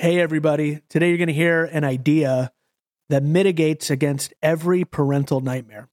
Hey, 0.00 0.20
everybody. 0.20 0.80
Today 0.88 1.08
you're 1.08 1.18
going 1.18 1.26
to 1.26 1.34
hear 1.34 1.64
an 1.64 1.82
idea 1.82 2.52
that 3.08 3.24
mitigates 3.24 3.90
against 3.90 4.32
every 4.40 4.84
parental 4.84 5.40
nightmare. 5.40 5.88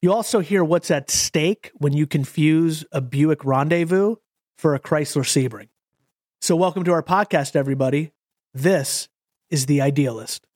You 0.00 0.14
also 0.14 0.40
hear 0.40 0.64
what's 0.64 0.90
at 0.90 1.10
stake 1.10 1.70
when 1.74 1.92
you 1.92 2.06
confuse 2.06 2.86
a 2.90 3.02
Buick 3.02 3.44
Rendezvous 3.44 4.16
for 4.56 4.74
a 4.74 4.80
Chrysler 4.80 5.24
Sebring. 5.24 5.68
So, 6.40 6.56
welcome 6.56 6.84
to 6.84 6.92
our 6.92 7.02
podcast, 7.02 7.54
everybody. 7.54 8.12
This 8.54 9.10
is 9.50 9.66
The 9.66 9.82
Idealist. 9.82 10.46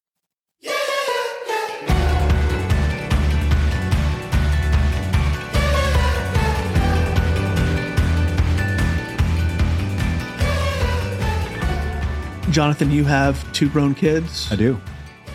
Jonathan, 12.56 12.90
you 12.90 13.04
have 13.04 13.52
two 13.52 13.68
grown 13.68 13.94
kids. 13.94 14.50
I 14.50 14.56
do. 14.56 14.80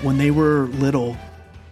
When 0.02 0.17
they 0.17 0.31
were 0.31 0.63
little, 0.80 1.16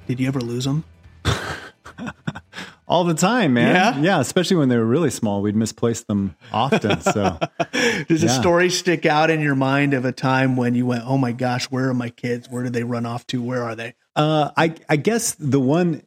did 0.06 0.20
you 0.20 0.28
ever 0.28 0.40
lose 0.40 0.64
them? 0.64 0.84
All 2.88 3.04
the 3.04 3.16
time, 3.16 3.56
man. 3.56 3.74
Yeah? 3.74 4.00
Yeah, 4.00 4.20
especially 4.20 4.58
when 4.58 4.70
they 4.70 4.78
were 4.78 4.86
really 4.86 5.10
small. 5.10 5.42
We'd 5.42 5.56
misplace 5.56 6.04
them 6.04 6.36
often. 6.54 7.02
So 7.02 7.40
Does 8.08 8.22
a 8.22 8.30
story 8.30 8.70
stick 8.70 9.08
out 9.08 9.32
in 9.32 9.42
your 9.42 9.56
mind 9.56 9.96
of 9.96 10.06
a 10.06 10.12
time 10.12 10.56
when 10.56 10.76
you 10.76 10.86
went, 10.86 11.04
"Oh 11.08 11.18
my 11.18 11.32
gosh, 11.32 11.66
where 11.72 11.90
are 11.90 11.96
my 11.96 12.12
kids? 12.12 12.48
Where 12.48 12.62
did 12.62 12.74
they 12.74 12.84
run 12.84 13.08
off 13.08 13.26
to? 13.28 13.42
Where 13.42 13.64
are 13.64 13.76
they?" 13.76 13.96
uh, 14.16 14.52
I 14.56 14.76
I 14.88 14.98
guess 14.98 15.34
the 15.34 15.60
one 15.60 16.04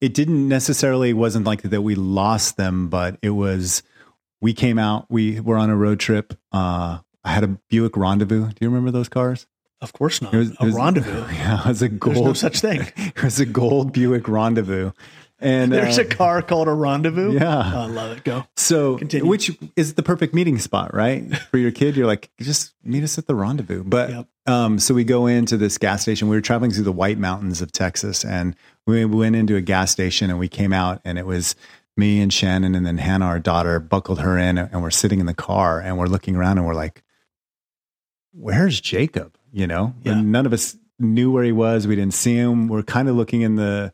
it 0.00 0.14
didn't 0.14 0.46
necessarily 0.46 1.12
wasn't 1.12 1.46
like 1.46 1.62
that 1.62 1.82
we 1.82 1.96
lost 1.96 2.56
them, 2.56 2.90
but 2.90 3.18
it 3.22 3.30
was 3.30 3.82
we 4.40 4.54
came 4.54 4.78
out, 4.78 5.06
we 5.10 5.40
were 5.40 5.56
on 5.56 5.68
a 5.68 5.76
road 5.76 5.98
trip. 5.98 6.38
Uh 6.52 6.98
I 7.28 7.32
had 7.32 7.44
a 7.44 7.58
Buick 7.68 7.96
Rendezvous. 7.96 8.46
Do 8.48 8.54
you 8.60 8.68
remember 8.68 8.90
those 8.90 9.08
cars? 9.08 9.46
Of 9.80 9.92
course 9.92 10.20
not. 10.22 10.34
It 10.34 10.38
was- 10.38 10.50
a 10.50 10.54
it 10.54 10.64
was- 10.66 10.74
rendezvous. 10.74 11.24
Yeah, 11.34 11.60
it 11.60 11.66
was 11.68 11.82
a 11.82 11.88
gold 11.88 12.16
There's 12.16 12.24
no 12.24 12.32
such 12.32 12.60
thing. 12.66 12.80
It 12.96 13.22
was 13.22 13.38
a 13.38 13.46
gold 13.46 13.92
Buick 13.92 14.26
Rendezvous. 14.28 14.90
And 15.40 15.70
There's 15.70 16.00
uh, 16.00 16.02
a 16.02 16.04
car 16.04 16.42
called 16.42 16.66
a 16.66 16.72
rendezvous. 16.72 17.34
Yeah. 17.34 17.72
Oh, 17.74 17.80
I 17.82 17.86
love 17.86 18.16
it. 18.16 18.24
Go. 18.24 18.44
So, 18.56 18.96
Continue. 18.98 19.28
which 19.30 19.56
is 19.76 19.94
the 19.94 20.02
perfect 20.02 20.34
meeting 20.34 20.58
spot, 20.58 20.92
right? 20.94 21.32
For 21.52 21.58
your 21.58 21.70
kid, 21.70 21.96
you're 21.96 22.08
like, 22.08 22.28
just 22.40 22.72
meet 22.82 23.04
us 23.04 23.18
at 23.18 23.26
the 23.28 23.36
rendezvous. 23.36 23.84
But, 23.84 24.10
Yep. 24.10 24.26
um, 24.48 24.78
so 24.80 24.94
we 24.94 25.04
go 25.04 25.28
into 25.28 25.56
this 25.56 25.78
gas 25.78 26.02
station. 26.02 26.28
We 26.28 26.34
were 26.34 26.40
traveling 26.40 26.72
through 26.72 26.82
the 26.84 26.90
White 26.92 27.18
Mountains 27.18 27.62
of 27.62 27.70
Texas, 27.70 28.24
and 28.24 28.56
we 28.84 29.04
went 29.04 29.36
into 29.36 29.54
a 29.54 29.60
gas 29.60 29.92
station, 29.92 30.28
and 30.28 30.40
we 30.40 30.48
came 30.48 30.72
out, 30.72 31.00
and 31.04 31.18
it 31.18 31.26
was 31.26 31.54
me 31.96 32.20
and 32.20 32.32
Shannon, 32.32 32.74
and 32.74 32.84
then 32.84 32.98
Hannah, 32.98 33.26
our 33.26 33.38
daughter, 33.38 33.78
buckled 33.78 34.18
her 34.18 34.36
in, 34.38 34.58
and 34.58 34.82
we're 34.82 34.90
sitting 34.90 35.20
in 35.20 35.26
the 35.26 35.34
car, 35.34 35.78
and 35.80 35.98
we're 35.98 36.06
looking 36.06 36.34
around, 36.34 36.58
and 36.58 36.66
we're 36.66 36.74
like, 36.74 37.04
"Where's 38.38 38.80
Jacob?" 38.80 39.36
You 39.52 39.66
know, 39.66 39.94
Yeah. 40.02 40.12
and 40.12 40.30
none 40.30 40.46
of 40.46 40.52
us 40.52 40.76
knew 40.98 41.30
where 41.30 41.44
he 41.44 41.52
was. 41.52 41.86
We 41.86 41.96
didn't 41.96 42.14
see 42.14 42.34
him. 42.36 42.68
We're 42.68 42.82
kind 42.82 43.08
of 43.08 43.16
looking 43.16 43.40
in 43.42 43.56
the 43.56 43.92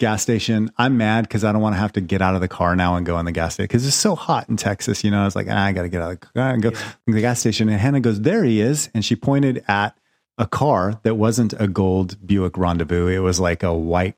gas 0.00 0.22
station. 0.22 0.70
I'm 0.78 0.96
mad 0.96 1.22
because 1.24 1.44
I 1.44 1.52
don't 1.52 1.60
want 1.62 1.74
to 1.74 1.78
have 1.80 1.92
to 1.92 2.00
get 2.00 2.20
out 2.22 2.34
of 2.34 2.40
the 2.40 2.48
car 2.48 2.74
now 2.76 2.96
and 2.96 3.04
go 3.06 3.18
in 3.18 3.26
the 3.26 3.32
gas 3.32 3.54
station 3.54 3.66
because 3.68 3.86
it's 3.86 3.96
so 3.96 4.14
hot 4.14 4.48
in 4.48 4.56
Texas. 4.56 5.04
You 5.04 5.10
know, 5.10 5.20
I 5.20 5.24
was 5.24 5.36
like, 5.36 5.46
ah, 5.50 5.64
I 5.64 5.72
got 5.72 5.82
to 5.82 5.88
get 5.88 6.02
out 6.02 6.12
of 6.12 6.20
the 6.20 6.26
car 6.34 6.50
and 6.50 6.62
go 6.62 6.70
in 7.06 7.14
the 7.14 7.20
gas 7.20 7.40
station. 7.40 7.68
And 7.68 7.80
Hannah 7.80 8.00
goes, 8.00 8.20
There 8.20 8.44
he 8.44 8.60
is. 8.60 8.90
And 8.94 9.04
she 9.04 9.14
pointed 9.16 9.64
at 9.68 9.96
a 10.36 10.46
car 10.46 11.00
that 11.02 11.14
wasn't 11.16 11.52
a 11.60 11.66
gold 11.68 12.16
Buick 12.26 12.56
Rendezvous. 12.56 13.08
It 13.08 13.18
was 13.20 13.38
like 13.40 13.62
a 13.62 13.74
white 13.74 14.14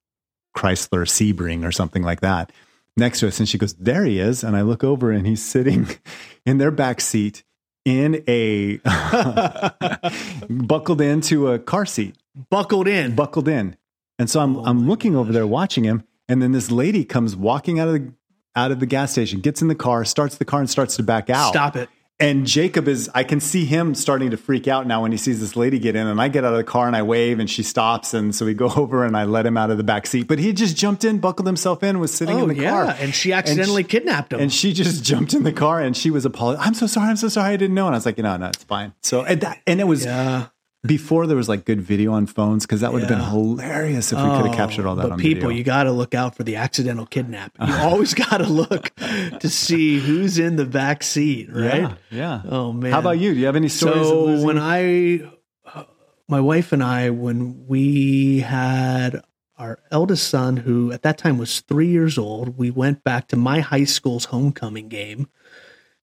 Chrysler 0.57 1.07
Sebring 1.07 1.65
or 1.67 1.73
something 1.73 2.03
like 2.03 2.21
that 2.21 2.53
next 2.97 3.21
to 3.21 3.29
us. 3.29 3.39
And 3.39 3.49
she 3.49 3.59
goes, 3.59 3.75
There 3.75 4.05
he 4.05 4.19
is. 4.19 4.43
And 4.45 4.57
I 4.57 4.63
look 4.63 4.83
over 4.85 5.11
and 5.11 5.27
he's 5.27 5.43
sitting 5.43 5.89
in 6.47 6.59
their 6.59 6.71
back 6.71 7.01
seat 7.01 7.43
in 7.85 8.23
a 8.29 8.79
buckled 10.51 11.01
into 11.01 11.49
a 11.49 11.59
car 11.59 11.87
seat 11.87 12.17
Buckled 12.51 12.87
in. 12.89 13.15
buckled 13.15 13.49
in. 13.49 13.77
And 14.19 14.29
so 14.31 14.41
I'm 14.41 14.57
Oh 14.57 14.65
I'm 14.65 14.89
looking 14.89 15.17
over 15.17 15.33
there 15.33 15.47
watching 15.47 15.85
him, 15.85 16.05
and 16.29 16.43
then 16.43 16.53
this 16.53 16.71
lady 16.71 17.05
comes 17.05 17.35
walking 17.35 17.81
out 17.81 17.89
of 17.89 17.95
the 17.95 18.13
out 18.57 18.71
of 18.71 18.81
the 18.81 18.87
gas 18.87 19.13
station, 19.13 19.41
gets 19.41 19.63
in 19.63 19.69
the 19.69 19.75
car, 19.75 20.05
starts 20.05 20.37
the 20.37 20.45
car, 20.45 20.61
and 20.61 20.69
starts 20.69 20.97
to 20.97 21.03
back 21.03 21.31
out. 21.31 21.51
Stop 21.51 21.77
it. 21.77 21.89
And 22.21 22.47
Jacob 22.47 22.87
is 22.87 23.11
I 23.15 23.25
can 23.25 23.41
see 23.41 23.65
him 23.65 23.95
starting 23.95 24.31
to 24.31 24.37
freak 24.37 24.69
out 24.69 24.87
now 24.87 25.01
when 25.03 25.11
he 25.11 25.17
sees 25.17 25.41
this 25.41 25.57
lady 25.57 25.79
get 25.79 25.97
in, 25.97 26.07
and 26.07 26.21
I 26.21 26.29
get 26.29 26.45
out 26.45 26.53
of 26.53 26.59
the 26.59 26.65
car 26.65 26.87
and 26.87 26.95
I 26.95 27.03
wave, 27.03 27.39
and 27.39 27.49
she 27.49 27.63
stops, 27.63 28.13
and 28.13 28.35
so 28.35 28.45
we 28.45 28.53
go 28.53 28.71
over 28.77 29.05
and 29.05 29.17
I 29.17 29.25
let 29.25 29.47
him 29.47 29.57
out 29.57 29.71
of 29.71 29.79
the 29.79 29.83
back 29.85 30.07
seat. 30.07 30.29
But 30.29 30.39
he 30.39 30.53
just 30.53 30.77
jumped 30.77 31.03
in, 31.05 31.19
buckled 31.19 31.47
himself 31.47 31.83
in, 31.83 31.99
was 31.99 32.13
sitting 32.13 32.37
Oh 32.39 32.43
in 32.43 32.49
the 32.49 32.57
yeah, 32.63 32.71
car. 32.71 32.97
and 33.01 33.15
she 33.15 33.33
accidentally 33.33 33.83
she- 33.85 33.89
kidnapped 33.89 34.33
him. 34.35 34.41
And 34.41 34.53
she 34.53 34.75
just 34.75 35.03
jumped 35.11 35.33
in 35.33 35.45
the 35.45 35.53
car 35.53 35.81
and 35.81 35.97
she 35.97 36.11
was 36.11 36.27
apologizing. 36.27 36.67
I'm 36.69 36.75
so 36.75 36.87
sorry. 36.87 37.09
I'm 37.09 37.17
so 37.17 37.29
sorry. 37.29 37.55
I 37.55 37.57
didn't 37.57 37.75
know. 37.75 37.87
And 37.87 37.95
I 37.95 37.99
was 37.99 38.05
like, 38.07 38.19
no, 38.19 38.37
no, 38.37 38.49
it's 38.49 38.65
fine. 38.65 38.93
So, 39.01 39.23
and, 39.23 39.41
that, 39.41 39.61
and 39.67 39.81
it 39.81 39.85
was 39.85 40.05
yeah. 40.05 40.49
Before 40.87 41.27
there 41.27 41.37
was 41.37 41.49
like 41.49 41.65
good 41.67 41.81
video 41.81 42.13
on 42.13 42.27
phones 42.27 42.65
because 42.65 42.81
that 42.81 42.93
would 42.93 43.03
have 43.03 43.11
Yeah. 43.11 43.19
been 43.19 43.29
hilarious 43.29 44.13
if 44.13 44.19
we 44.19 44.25
could 44.31 44.47
have 44.47 44.55
captured 44.55 44.87
all 44.87 44.97
that 44.97 45.03
but 45.03 45.13
on 45.13 45.19
people, 45.19 45.49
video. 45.49 45.59
you 45.59 45.63
got 45.65 45.85
to 45.85 45.93
look 45.93 46.15
out 46.15 46.35
for 46.35 46.43
the 46.43 46.57
accidental 46.57 47.05
kidnap. 47.05 47.53
You 47.67 47.75
always 47.75 48.15
got 48.31 48.39
to 48.39 48.47
look 48.47 48.91
to 48.97 49.49
see 49.49 49.99
who's 49.99 50.39
in 50.39 50.57
the 50.57 50.65
back 50.65 51.03
seat, 51.03 51.49
right? 51.53 51.83
Yeah, 51.83 51.95
yeah. 52.11 52.43
Oh 52.49 52.73
man. 52.73 52.93
How 52.93 52.99
about 53.01 53.19
you? 53.19 53.35
Do 53.35 53.41
you 53.41 53.47
have 53.47 53.57
any 53.57 53.69
stories? 53.69 54.07
So 54.07 54.43
when 54.45 54.59
I, 54.59 55.31
uh, 55.67 55.85
my 56.29 56.41
wife 56.41 56.73
and 56.73 56.83
I, 56.83 57.11
when 57.11 57.67
we 57.67 58.41
had 58.41 59.23
our 59.59 59.79
eldest 59.91 60.29
son, 60.29 60.57
who 60.57 60.91
at 60.93 61.03
that 61.03 61.19
time 61.19 61.37
was 61.37 61.61
three 61.61 61.89
years 61.89 62.17
old, 62.17 62.57
we 62.57 62.71
went 62.71 63.05
back 63.05 63.29
to 63.29 63.37
my 63.37 63.61
high 63.61 63.85
school's 63.85 64.25
homecoming 64.27 64.89
game. 64.89 65.29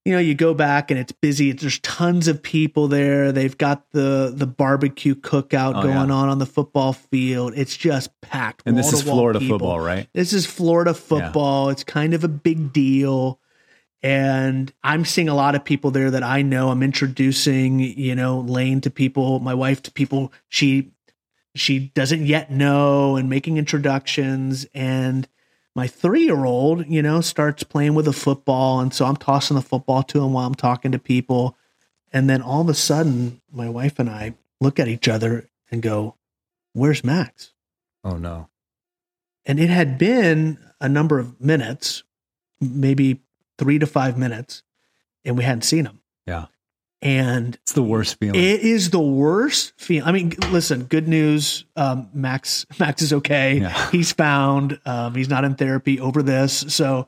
You 0.07 0.13
know, 0.13 0.19
you 0.19 0.35
go 0.35 0.53
back 0.53 0.89
and 0.89 0.97
it's 0.97 1.11
busy. 1.11 1.51
There's 1.51 1.79
tons 1.79 2.29
of 2.29 2.41
people 2.41 2.87
there. 2.87 3.33
They've 3.33 3.57
got 3.57 3.91
the 3.91 4.31
the 4.33 4.47
barbecue 4.47 5.15
cookout 5.15 5.75
Oh, 5.75 5.81
going 5.83 6.07
yeah. 6.07 6.15
on 6.15 6.29
on 6.29 6.39
the 6.39 6.45
football 6.45 6.93
field. 6.93 7.51
It's 7.57 7.75
just 7.75 8.09
packed. 8.21 8.63
and 8.65 8.77
this 8.77 8.93
is 8.93 9.01
Florida 9.01 9.39
people. 9.39 9.59
football, 9.59 9.81
right? 9.81 10.07
This 10.13 10.31
is 10.31 10.45
Florida 10.45 10.93
football. 10.93 11.69
It's 11.69 11.83
kind 11.83 12.13
of 12.13 12.23
a 12.23 12.29
big 12.29 12.71
deal. 12.71 13.41
And 14.01 14.71
I'm 14.81 15.03
seeing 15.03 15.27
a 15.27 15.35
lot 15.35 15.55
of 15.55 15.65
people 15.65 15.91
there 15.91 16.09
that 16.11 16.23
I 16.23 16.41
know. 16.41 16.69
I'm 16.69 16.83
introducing, 16.83 17.79
you 17.79 18.15
know, 18.15 18.39
Lane 18.39 18.79
to 18.81 18.89
people, 18.89 19.39
my 19.39 19.53
wife 19.55 19.81
to 19.83 19.91
people 19.91 20.31
she 20.47 20.91
she 21.53 21.79
doesn't 21.95 22.25
yet 22.25 22.49
know 22.49 23.17
and 23.17 23.29
making 23.29 23.57
introductions 23.57 24.65
and 24.73 25.27
my 25.77 25.87
3-year-old, 25.87 26.87
you 26.87 27.03
know, 27.03 27.21
starts 27.21 27.61
playing 27.61 27.93
with 27.93 28.07
a 28.07 28.13
football 28.13 28.79
and 28.79 28.91
so 28.91 29.05
I'm 29.05 29.15
tossing 29.15 29.55
the 29.55 29.61
football 29.61 30.01
to 30.01 30.23
him 30.23 30.33
while 30.33 30.47
I'm 30.47 30.55
talking 30.55 30.91
to 30.91 30.97
people. 30.97 31.55
And 32.11 32.27
then 32.27 32.41
all 32.41 32.61
of 32.61 32.69
a 32.69 32.73
sudden, 32.73 33.41
my 33.51 33.69
wife 33.69 33.99
and 33.99 34.09
I 34.09 34.33
look 34.59 34.79
at 34.79 34.87
each 34.87 35.07
other 35.07 35.47
and 35.69 35.83
go, 35.83 36.15
"Where's 36.73 37.03
Max?" 37.03 37.53
Oh 38.03 38.17
no. 38.17 38.49
and 39.45 39.59
it 39.59 39.69
had 39.69 39.97
been 39.97 40.57
a 40.81 40.89
number 40.89 41.19
of 41.19 41.39
minutes, 41.39 42.03
maybe 42.59 43.21
three 43.57 43.79
to 43.79 43.85
five 43.87 44.17
minutes, 44.17 44.63
and 45.23 45.37
we 45.37 45.43
hadn't 45.43 45.63
seen 45.63 45.85
him. 45.85 46.01
Yeah. 46.25 46.47
And 47.01 47.55
It's 47.61 47.73
the 47.73 47.83
worst 47.83 48.17
feeling. 48.19 48.39
it 48.41 48.61
is 48.61 48.89
the 48.89 48.99
worst 48.99 49.73
feeling. 49.77 50.07
I 50.07 50.11
mean, 50.11 50.33
listen, 50.49 50.85
good 50.85 51.07
news. 51.07 51.63
Um, 51.75 52.09
Max, 52.13 52.65
Max 52.79 53.01
is 53.03 53.13
okay. 53.13 53.59
Yeah. 53.59 53.91
He's 53.91 54.11
found. 54.11 54.79
Um, 54.85 55.13
he's 55.13 55.29
not 55.29 55.43
in 55.45 55.55
therapy 55.55 55.99
over 55.99 56.23
this. 56.23 56.65
So, 56.69 57.07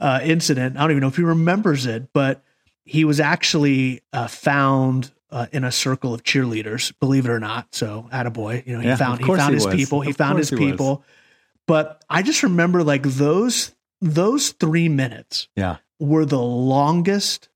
uh, 0.00 0.20
incident. 0.22 0.76
I 0.76 0.80
don't 0.80 0.90
even 0.90 1.00
know 1.02 1.08
if 1.08 1.16
he 1.16 1.22
remembers 1.22 1.86
it, 1.86 2.12
but 2.12 2.42
he 2.84 3.04
was 3.04 3.20
actually 3.20 4.02
uh, 4.12 4.26
found 4.26 5.12
uh, 5.30 5.46
in 5.52 5.62
a 5.62 5.70
circle 5.70 6.14
of 6.14 6.24
cheerleaders. 6.24 6.92
Believe 6.98 7.24
it 7.26 7.30
or 7.30 7.38
not. 7.40 7.74
So, 7.74 8.08
attaboy. 8.12 8.66
You 8.66 8.74
know, 8.74 8.80
he 8.80 8.88
Yeah, 8.88 8.96
found 8.96 9.20
he 9.20 9.26
found 9.26 9.50
he 9.50 9.54
his 9.54 9.66
was. 9.66 9.74
people. 9.76 10.00
He 10.00 10.10
Of 10.10 10.16
found 10.16 10.38
his 10.38 10.48
he 10.50 10.56
was. 10.56 10.64
people. 10.64 11.04
But 11.66 12.02
I 12.10 12.22
just 12.22 12.42
remember 12.42 12.82
like 12.82 13.02
those 13.04 13.72
those 14.00 14.50
three 14.50 14.88
minutes 14.88 15.48
yeah. 15.54 15.76
were 16.00 16.24
the 16.24 16.40
longest 16.40 17.48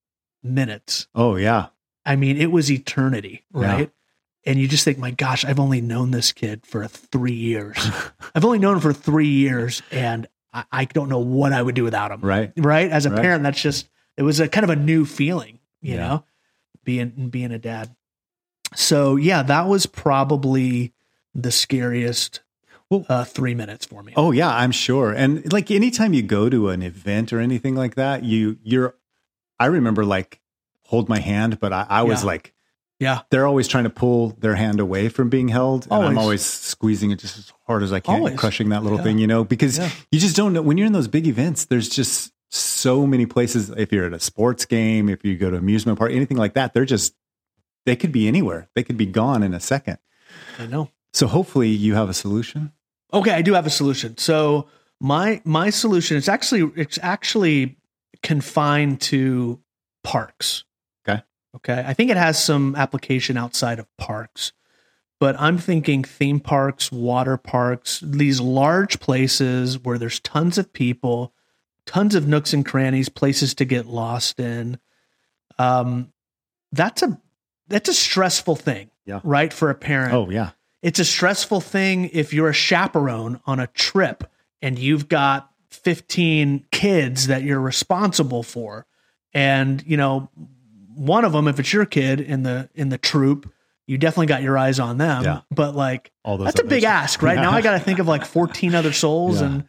minutes 0.45 1.07
Oh 1.15 1.37
yeah. 1.37 1.67
I 2.05 2.17
mean, 2.17 2.37
it 2.37 2.51
was 2.51 2.71
eternity, 2.71 3.45
Yeah. 3.55 3.73
right? 3.73 3.91
And 4.45 4.59
you 4.59 4.67
just 4.67 4.85
think, 4.85 4.99
my 4.99 5.13
gosh, 5.13 5.45
I've 5.45 5.61
only 5.61 5.81
known 5.81 6.11
this 6.11 6.33
kid 6.33 6.67
for 6.67 6.87
three 6.89 7.33
years. 7.33 7.77
I've 8.35 8.45
only 8.45 8.59
known 8.59 8.75
him 8.75 8.81
for 8.81 8.93
three 8.93 9.29
years, 9.29 9.83
and 9.93 10.27
I, 10.53 10.65
I 10.73 10.85
don't 10.87 11.09
know 11.09 11.21
what 11.21 11.53
I 11.53 11.63
would 11.63 11.77
do 11.77 11.85
without 11.85 12.11
him. 12.11 12.21
Right. 12.23 12.53
Right? 12.57 12.91
As 12.91 13.07
a 13.07 13.11
Right. 13.11 13.23
parent, 13.23 13.45
that's 13.45 13.63
just 13.63 13.89
it 14.17 14.23
was 14.23 14.41
a 14.41 14.49
kind 14.49 14.65
of 14.65 14.71
a 14.71 14.77
new 14.77 15.07
feeling, 15.07 15.61
you 15.81 15.95
Yeah. 15.95 15.99
know, 16.09 16.25
being 16.85 17.29
being 17.31 17.53
a 17.53 17.59
dad. 17.59 17.95
So 18.75 19.17
yeah, 19.17 19.43
that 19.45 19.67
was 19.69 19.87
probably 19.87 20.93
the 21.35 21.53
scariest 21.53 22.41
Well- 22.91 23.07
uh, 23.09 23.25
three 23.25 23.55
minutes 23.55 23.87
for 23.87 24.03
me. 24.03 24.13
Oh 24.17 24.33
yeah, 24.33 24.55
I'm 24.55 24.73
sure. 24.73 25.13
And 25.13 25.51
like 25.53 25.71
anytime 25.71 26.13
you 26.15 26.23
go 26.23 26.51
to 26.51 26.69
an 26.69 26.83
event 26.83 27.33
or 27.33 27.39
anything 27.41 27.75
like 27.75 27.95
that, 27.95 28.25
you 28.25 28.59
you're 28.63 28.97
I 29.59 29.67
remember 29.67 30.05
like 30.05 30.41
hold 30.93 31.09
my 31.09 31.19
hand, 31.19 31.59
but 31.59 31.73
I, 31.73 31.87
I 31.89 32.03
was 32.03 32.21
Yeah. 32.23 32.27
like 32.27 32.53
yeah, 33.01 33.23
they're 33.31 33.47
always 33.47 33.67
trying 33.67 33.83
to 33.85 33.91
pull 33.91 34.37
their 34.39 34.55
hand 34.55 34.79
away 34.79 35.09
from 35.09 35.29
being 35.29 35.49
held. 35.49 35.89
And 35.91 36.05
I'm 36.05 36.17
Always. 36.19 36.45
squeezing 36.45 37.11
it 37.11 37.19
just 37.19 37.37
as 37.37 37.53
hard 37.67 37.83
as 37.83 37.93
I 37.93 37.99
can, 37.99 38.15
Always. 38.15 38.39
crushing 38.39 38.69
that 38.69 38.85
little 38.85 38.99
Yeah. 38.99 39.05
thing, 39.05 39.19
you 39.19 39.27
know, 39.27 39.43
because 39.43 39.77
Yeah. 39.79 39.91
you 40.13 40.21
just 40.21 40.37
don't 40.37 40.53
know 40.53 40.63
when 40.63 40.79
you're 40.79 40.87
in 40.87 40.93
those 40.93 41.09
big 41.09 41.27
events, 41.27 41.65
there's 41.65 41.89
just 41.89 42.33
so 42.49 43.05
many 43.05 43.27
places. 43.27 43.71
If 43.71 43.91
you're 43.93 44.07
at 44.07 44.13
a 44.13 44.21
sports 44.21 44.65
game, 44.67 45.09
if 45.09 45.25
you 45.25 45.37
go 45.37 45.51
to 45.51 45.57
amusement 45.57 45.99
park, 45.99 46.13
anything 46.13 46.37
like 46.37 46.55
that, 46.55 46.75
they're 46.75 46.85
just 46.85 47.15
they 47.87 47.97
could 47.97 48.13
be 48.13 48.29
anywhere. 48.29 48.69
They 48.77 48.85
could 48.85 48.97
be 48.99 49.07
gone 49.07 49.43
in 49.43 49.53
a 49.53 49.59
second. 49.61 49.99
I 50.61 50.67
know. 50.67 50.91
So 51.13 51.27
hopefully 51.27 51.71
you 51.71 51.95
have 51.97 52.09
a 52.09 52.15
solution. 52.15 52.71
Okay, 53.13 53.33
I 53.33 53.43
do 53.43 53.55
have 53.55 53.67
a 53.67 53.71
solution. 53.71 54.17
So 54.17 54.69
my 55.01 55.41
my 55.45 55.71
solution 55.71 56.17
is 56.17 56.29
actually 56.29 56.71
it's 56.77 57.01
actually 57.03 57.79
confined 58.23 59.01
to 59.11 59.59
parks. 60.05 60.63
Okay. 61.57 61.85
I 61.87 61.93
think 61.95 62.11
it 62.11 62.17
has 62.17 62.43
some 62.43 62.75
application 62.77 63.37
outside 63.37 63.79
of 63.79 63.87
parks. 63.97 64.53
But 65.21 65.39
I'm 65.41 65.57
thinking 65.59 66.03
theme 66.03 66.41
parks, 66.41 66.91
water 66.91 67.37
parks, 67.37 68.01
these 68.01 68.41
large 68.41 68.99
places 68.99 69.79
where 69.79 69.97
there's 69.99 70.19
tons 70.19 70.59
of 70.59 70.73
people, 70.73 71.33
tons 71.87 72.15
of 72.17 72.27
nooks 72.27 72.53
and 72.53 72.67
crannies, 72.67 73.09
places 73.09 73.55
to 73.55 73.65
get 73.65 73.87
lost 73.87 74.41
in. 74.41 74.79
Um, 75.59 76.13
that's 76.73 77.03
a 77.03 77.21
that's 77.69 77.89
a 77.89 77.95
stressful 77.95 78.57
thing, 78.57 78.91
Yeah. 79.07 79.21
right? 79.23 79.53
For 79.53 79.71
a 79.71 79.75
parent, 79.75 80.13
Oh 80.15 80.29
yeah. 80.29 80.51
it's 80.83 80.99
a 80.99 81.05
stressful 81.05 81.61
thing 81.61 82.11
if 82.13 82.33
you're 82.33 82.49
a 82.49 82.53
chaperone 82.55 83.41
on 83.47 83.61
a 83.61 83.69
trip 83.69 84.25
and 84.61 84.79
you've 84.79 85.09
got 85.09 85.51
15 85.71 86.67
kids 86.73 87.29
that 87.29 87.43
you're 87.45 87.61
responsible 87.61 88.43
for 88.43 88.87
and 89.33 89.83
you 89.87 89.97
know 89.97 90.29
one 90.95 91.25
of 91.25 91.33
them 91.33 91.49
if 91.49 91.59
it's 91.61 91.73
your 91.73 91.85
kid 91.87 92.21
in 92.21 92.43
the 92.43 92.69
in 92.75 92.89
the 92.89 92.99
troop 92.99 93.53
you 93.87 93.99
definitely 93.99 94.27
got 94.27 94.43
your 94.43 94.57
eyes 94.57 94.79
on 94.81 94.99
them 94.99 95.25
Yeah. 95.25 95.41
but 95.51 95.75
like 95.75 96.13
All 96.25 96.39
those 96.39 96.47
that's 96.47 96.61
a 96.61 96.65
big 96.65 96.85
ask 96.85 97.23
right 97.23 97.37
Yeah. 97.37 97.43
now 97.43 97.51
i 97.53 97.61
got 97.63 97.73
to 97.73 97.81
think 97.81 97.99
of 97.99 98.07
like 98.09 98.25
14 98.25 98.75
other 98.75 98.93
souls 98.93 99.41
Yeah. 99.41 99.47
and 99.47 99.65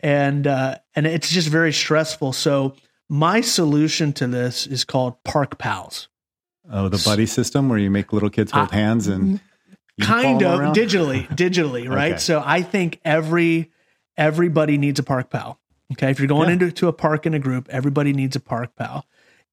and 0.00 0.46
uh 0.46 0.76
and 0.94 1.06
it's 1.06 1.30
just 1.30 1.48
very 1.48 1.72
stressful 1.72 2.32
so 2.32 2.74
my 3.08 3.40
solution 3.40 4.12
to 4.14 4.26
this 4.26 4.66
is 4.66 4.84
called 4.84 5.22
park 5.24 5.58
pals 5.58 6.08
Oh, 6.70 6.88
the 6.90 7.02
buddy 7.04 7.24
system 7.26 7.68
where 7.70 7.78
you 7.78 7.90
make 7.90 8.12
little 8.12 8.30
kids 8.30 8.52
hold 8.52 8.68
I- 8.70 8.74
hands 8.74 9.06
and 9.08 9.40
kind 10.00 10.42
of 10.42 10.60
around? 10.60 10.76
digitally 10.76 11.26
digitally 11.34 11.88
right 11.88 12.12
Okay. 12.12 12.18
so 12.20 12.42
i 12.44 12.62
think 12.62 13.00
every 13.04 13.70
everybody 14.16 14.78
needs 14.78 14.98
a 15.00 15.02
park 15.02 15.30
pal 15.30 15.58
okay 15.92 16.10
if 16.10 16.18
you're 16.20 16.28
going 16.28 16.48
Yeah. 16.48 16.52
into 16.54 16.70
to 16.72 16.88
a 16.88 16.92
park 16.92 17.26
in 17.26 17.34
a 17.34 17.38
group 17.38 17.68
everybody 17.70 18.12
needs 18.12 18.36
a 18.36 18.40
park 18.40 18.76
pal 18.76 19.04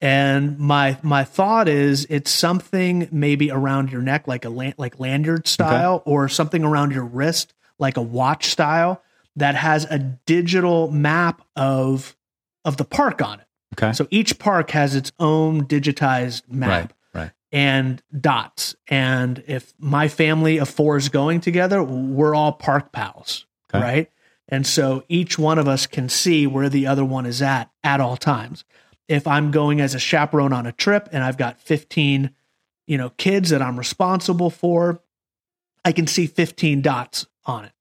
and 0.02 0.60
my 0.60 0.98
my 1.02 1.24
thought 1.24 1.68
is 1.68 2.06
it's 2.10 2.32
something 2.32 3.08
maybe 3.12 3.50
around 3.52 3.92
your 3.92 4.02
neck 4.02 4.28
like 4.28 4.46
a 4.46 4.50
like 4.50 5.00
lanyard 5.00 5.48
style 5.48 6.04
or 6.06 6.28
something 6.30 6.64
around 6.64 6.92
your 6.92 7.06
wrist 7.06 7.54
like 7.80 7.98
a 7.98 8.02
watch 8.02 8.48
style 8.48 9.02
that 9.36 9.56
has 9.56 9.86
a 9.90 10.00
digital 10.00 10.92
map 10.92 11.42
of 11.56 12.16
of 12.66 12.78
the 12.78 12.86
park 12.86 13.22
on 13.22 13.40
it 13.40 13.46
Okay. 13.78 13.92
so 13.94 14.08
each 14.10 14.40
park 14.40 14.72
has 14.72 14.96
its 14.96 15.12
own 15.20 15.66
digitized 15.66 16.44
map 16.50 16.94
right. 17.14 17.22
Right. 17.24 17.32
and 17.52 18.02
dots. 18.18 18.76
And 18.88 19.44
if 19.48 19.74
my 19.80 20.08
family 20.08 20.60
of 20.60 20.70
four 20.70 20.96
is 20.96 21.10
going 21.10 21.42
together, 21.42 21.84
we're 21.84 22.34
all 22.36 22.54
park 22.54 22.94
pals, 22.94 23.46
Okay. 23.74 23.84
right? 23.84 24.12
And 24.48 24.66
so 24.66 25.04
each 25.10 25.38
one 25.38 25.58
of 25.60 25.68
us 25.68 25.88
can 25.88 26.08
see 26.08 26.48
where 26.48 26.70
the 26.70 26.88
other 26.88 27.04
one 27.04 27.26
is 27.26 27.42
at 27.42 27.70
at 27.84 28.00
all 28.00 28.16
times. 28.16 28.64
If 29.08 29.28
I'm 29.28 29.52
going 29.52 29.82
as 29.82 29.94
a 29.94 30.00
chaperone 30.00 30.54
on 30.54 30.66
a 30.66 30.72
trip 30.72 31.10
and 31.12 31.24
I've 31.24 31.38
got 31.38 31.60
15, 31.60 32.32
you 32.88 32.98
know, 32.98 33.10
kids 33.12 33.50
that 33.52 33.62
I'm 33.62 33.78
responsible 33.78 34.50
for, 34.50 35.00
I 35.84 35.92
can 35.92 36.08
see 36.08 36.26
15 36.26 36.82
dots 36.82 37.28
on 37.46 37.66
it. 37.66 37.72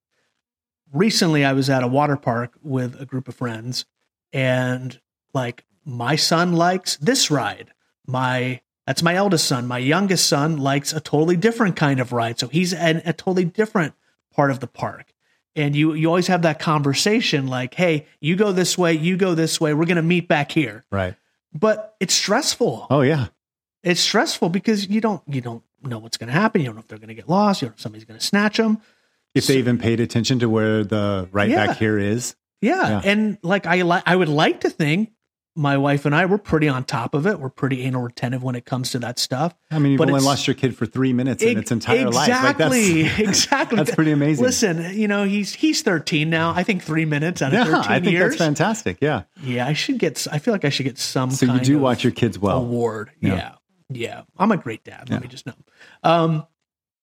Recently, 0.93 1.45
I 1.45 1.55
was 1.55 1.71
at 1.71 1.83
a 1.83 1.89
water 1.89 2.17
park 2.17 2.53
with 2.63 3.01
a 3.01 3.07
group 3.07 3.27
of 3.27 3.35
friends, 3.35 3.85
and 4.33 5.01
like 5.33 5.65
my 5.85 6.15
son 6.15 6.53
likes 6.53 6.97
this 6.99 7.31
ride. 7.31 7.73
My 8.07 8.61
that's 8.87 9.03
my 9.03 9.15
eldest 9.15 9.47
son. 9.47 9.67
My 9.67 9.79
youngest 9.79 10.29
son 10.29 10.59
likes 10.59 10.93
a 10.93 11.01
totally 11.01 11.37
different 11.37 11.75
kind 11.75 12.01
of 12.01 12.13
ride. 12.13 12.39
So 12.39 12.49
he's 12.49 12.73
in 12.73 13.03
a 13.05 13.13
totally 13.15 13.47
different 13.47 13.95
part 14.31 14.51
of 14.51 14.61
the 14.61 14.67
park. 14.67 15.14
And 15.57 15.77
you 15.77 15.95
you 15.95 16.09
always 16.09 16.27
have 16.27 16.43
that 16.43 16.59
conversation 16.59 17.47
like, 17.47 17.75
hey, 17.75 18.07
you 18.21 18.35
go 18.37 18.51
this 18.53 18.77
way, 18.77 18.93
you 18.95 19.17
go 19.17 19.35
this 19.35 19.61
way, 19.61 19.73
we're 19.73 19.85
gonna 19.87 20.03
meet 20.03 20.27
back 20.29 20.51
here. 20.51 20.85
Right. 20.91 21.15
But 21.53 21.95
it's 22.01 22.15
stressful. 22.15 22.89
Oh 22.91 23.03
yeah. 23.03 23.29
It's 23.85 24.01
stressful 24.01 24.49
because 24.49 24.89
you 24.89 25.01
don't 25.01 25.23
you 25.29 25.41
don't 25.41 25.63
know 25.83 25.99
what's 25.99 26.17
gonna 26.17 26.33
happen. 26.33 26.61
You 26.61 26.67
don't 26.67 26.75
know 26.77 26.81
if 26.81 26.89
they're 26.89 26.99
gonna 26.99 27.15
get 27.15 27.29
lost, 27.29 27.63
you 27.63 27.67
don't 27.69 27.73
know 27.73 27.77
if 27.77 27.81
somebody's 27.83 28.05
gonna 28.05 28.21
snatch 28.21 28.57
them. 28.57 28.79
If 29.35 29.47
they 29.47 29.59
even 29.59 29.79
paid 29.79 30.01
attention 30.01 30.39
to 30.41 30.49
where 30.49 30.83
the 30.85 31.29
right 31.33 31.49
Yeah. 31.51 31.67
back 31.67 31.77
here 31.79 31.99
is. 31.99 32.35
Yeah. 32.61 32.89
Yeah. 32.89 33.01
And 33.05 33.39
like 33.43 33.67
I 33.67 33.83
li- 33.83 34.03
I 34.07 34.17
would 34.17 34.29
like 34.29 34.61
to 34.63 34.71
think 34.71 35.13
my 35.57 35.77
wife 35.77 36.05
and 36.05 36.15
I 36.15 36.27
we're 36.27 36.39
pretty 36.39 36.69
on 36.69 36.85
top 36.85 37.15
of 37.15 37.27
it. 37.27 37.39
We're 37.39 37.49
pretty 37.49 37.83
anal 37.83 38.03
retentive 38.03 38.43
when 38.43 38.55
it 38.57 38.65
comes 38.65 38.91
to 38.93 38.99
that 39.01 39.19
stuff. 39.19 39.55
I 39.71 39.79
mean, 39.79 39.93
you've 39.93 39.99
But 39.99 40.09
only 40.11 40.21
lost 40.23 40.47
your 40.47 40.55
kid 40.55 40.77
for 40.77 40.85
three 40.87 41.13
minutes 41.13 41.43
in 41.43 41.59
its 41.59 41.71
entire 41.71 42.07
life. 42.11 42.15
Like 42.15 42.29
Exactly. 42.29 43.03
that's, 43.05 43.19
exactly. 43.21 43.77
that's 43.77 43.95
pretty 43.95 44.11
amazing. 44.11 44.45
Listen, 44.45 44.99
you 44.99 45.07
know, 45.07 45.25
he's 45.25 45.55
he's 45.55 45.83
13 45.83 46.29
now. 46.29 46.53
I 46.57 46.63
think 46.65 46.83
three 46.83 47.05
minutes 47.05 47.41
out 47.43 47.49
of 47.55 47.59
yeah, 47.59 47.65
13 47.65 47.79
I 47.93 48.01
think 48.01 48.13
years. 48.13 48.31
that's 48.33 48.39
fantastic. 48.39 48.99
Yeah. 49.01 49.23
Yeah, 49.43 49.67
I 49.67 49.75
should 49.75 49.99
get. 49.99 50.27
I 50.33 50.39
feel 50.39 50.53
like 50.55 50.65
I 50.65 50.71
should 50.71 50.85
get 50.85 50.99
some. 50.99 51.31
So 51.31 51.47
you 51.47 51.61
do 51.61 51.77
of 51.77 51.83
watch 51.83 52.03
your 52.05 52.13
kids 52.13 52.39
well. 52.39 52.59
award. 52.59 53.11
Yeah. 53.21 53.35
Yeah. 53.35 53.55
yeah, 53.91 54.23
I'm 54.37 54.51
a 54.51 54.57
great 54.57 54.83
dad. 54.85 55.05
Yeah. 55.09 55.15
Let 55.15 55.23
me 55.23 55.29
just 55.29 55.47
know. 55.47 55.55
Um, 56.03 56.47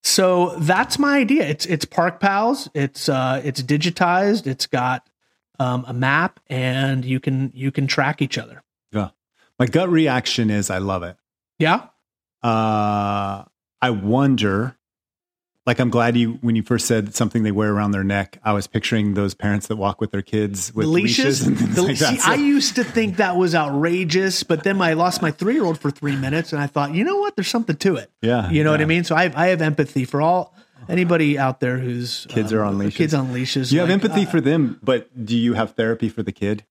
so 0.04 0.56
that's 0.58 0.98
my 0.98 1.20
idea. 1.20 1.44
It's 1.48 1.66
it's 1.66 1.86
Park 1.86 2.20
Pals. 2.20 2.68
It's 2.74 3.08
uh 3.08 3.42
it's 3.44 3.62
digitized. 3.62 4.48
It's 4.48 4.66
got 4.68 5.08
um, 5.60 5.86
a 5.88 5.94
map, 5.94 6.40
and 6.50 7.04
you 7.06 7.20
can 7.20 7.52
you 7.54 7.72
can 7.72 7.88
track 7.88 8.22
each 8.22 8.38
other. 8.38 8.64
Yeah. 8.92 9.10
My 9.60 9.66
gut 9.68 9.90
reaction 9.90 10.50
is 10.50 10.70
I 10.70 10.80
love 10.80 11.04
it. 11.04 11.18
Yeah. 11.60 11.88
Uh, 12.44 13.44
I 13.84 13.90
wonder, 13.92 14.76
like, 15.68 15.80
I'm 15.80 15.90
glad 15.92 16.18
you, 16.18 16.40
when 16.42 16.56
you 16.56 16.64
first 16.64 16.88
said 16.88 17.14
something 17.14 17.44
they 17.44 17.52
wear 17.52 17.72
around 17.72 17.92
their 17.92 18.04
neck, 18.04 18.40
I 18.44 18.54
was 18.54 18.66
picturing 18.66 19.14
those 19.14 19.34
parents 19.36 19.68
that 19.68 19.76
walk 19.76 20.02
with 20.02 20.10
their 20.12 20.24
kids 20.24 20.74
with 20.74 20.88
leashes, 20.88 21.46
and 21.46 21.58
things 21.58 21.76
The- 21.76 21.82
like 21.84 21.98
that. 22.00 22.10
see, 22.14 22.18
So- 22.18 22.32
I 22.32 22.36
used 22.36 22.76
to 22.76 22.84
think 22.84 23.18
that 23.18 23.38
was 23.38 23.54
outrageous, 23.54 24.42
but 24.44 24.64
then 24.64 24.82
I 24.82 24.94
lost 24.94 25.22
my 25.22 25.30
three 25.32 25.54
year 25.54 25.66
old 25.66 25.78
for 25.80 25.92
three 25.92 26.16
minutes, 26.16 26.52
and 26.54 26.62
I 26.62 26.66
thought, 26.68 26.96
you 26.96 27.04
know 27.04 27.18
what? 27.18 27.36
There's 27.36 27.48
something 27.48 27.76
to 27.78 27.96
it. 27.98 28.10
yeah. 28.22 28.50
You 28.50 28.64
know 28.64 28.72
what 28.72 28.82
I 28.82 28.86
mean? 28.86 29.04
So 29.04 29.16
I, 29.16 29.32
I 29.36 29.48
have 29.48 29.62
empathy 29.62 30.06
for 30.06 30.22
all 30.22 30.56
anybody 30.90 31.38
out 31.38 31.60
there 31.60 31.78
whose 31.78 32.26
Kids 32.30 32.54
are 32.54 32.64
on 32.64 32.78
leashes. 32.78 32.98
Kids 32.98 33.14
on 33.14 33.34
leashes. 33.34 33.72
You 33.72 33.80
have 33.80 33.90
like, 33.90 34.04
empathy 34.04 34.26
uh, 34.26 34.30
for 34.30 34.42
them, 34.42 34.80
but 34.84 35.26
do 35.26 35.38
you 35.38 35.54
have 35.54 35.72
therapy 35.76 36.10
for 36.10 36.24
the 36.24 36.32
kid? 36.32 36.66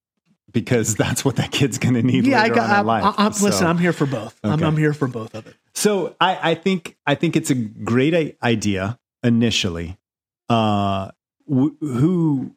Because 0.50 0.94
that's 0.96 1.24
what 1.24 1.36
that 1.36 1.52
kid's 1.52 1.78
going 1.78 1.94
to 1.94 2.02
need 2.02 2.26
yeah, 2.26 2.40
I 2.40 2.42
later 2.44 2.54
got. 2.56 2.64
on 2.64 2.70
in 2.70 2.76
I'm, 2.76 2.86
life. 2.86 3.14
I'm, 3.18 3.32
So- 3.32 3.46
listen, 3.46 3.66
I'm 3.66 3.78
here 3.78 3.92
for 3.92 4.06
both. 4.06 4.38
I'm, 4.42 4.62
I'm 4.62 4.76
here 4.76 4.92
for 4.92 5.08
both 5.08 5.34
of 5.34 5.46
it. 5.46 5.54
So 5.74 6.16
I, 6.20 6.50
I 6.50 6.54
think 6.54 6.96
I 7.06 7.14
think 7.14 7.36
it's 7.36 7.50
a 7.50 7.54
great 7.54 8.36
idea 8.42 8.98
initially. 9.22 9.98
Uh, 10.48 11.10
wh- 11.48 11.78
who 11.80 12.56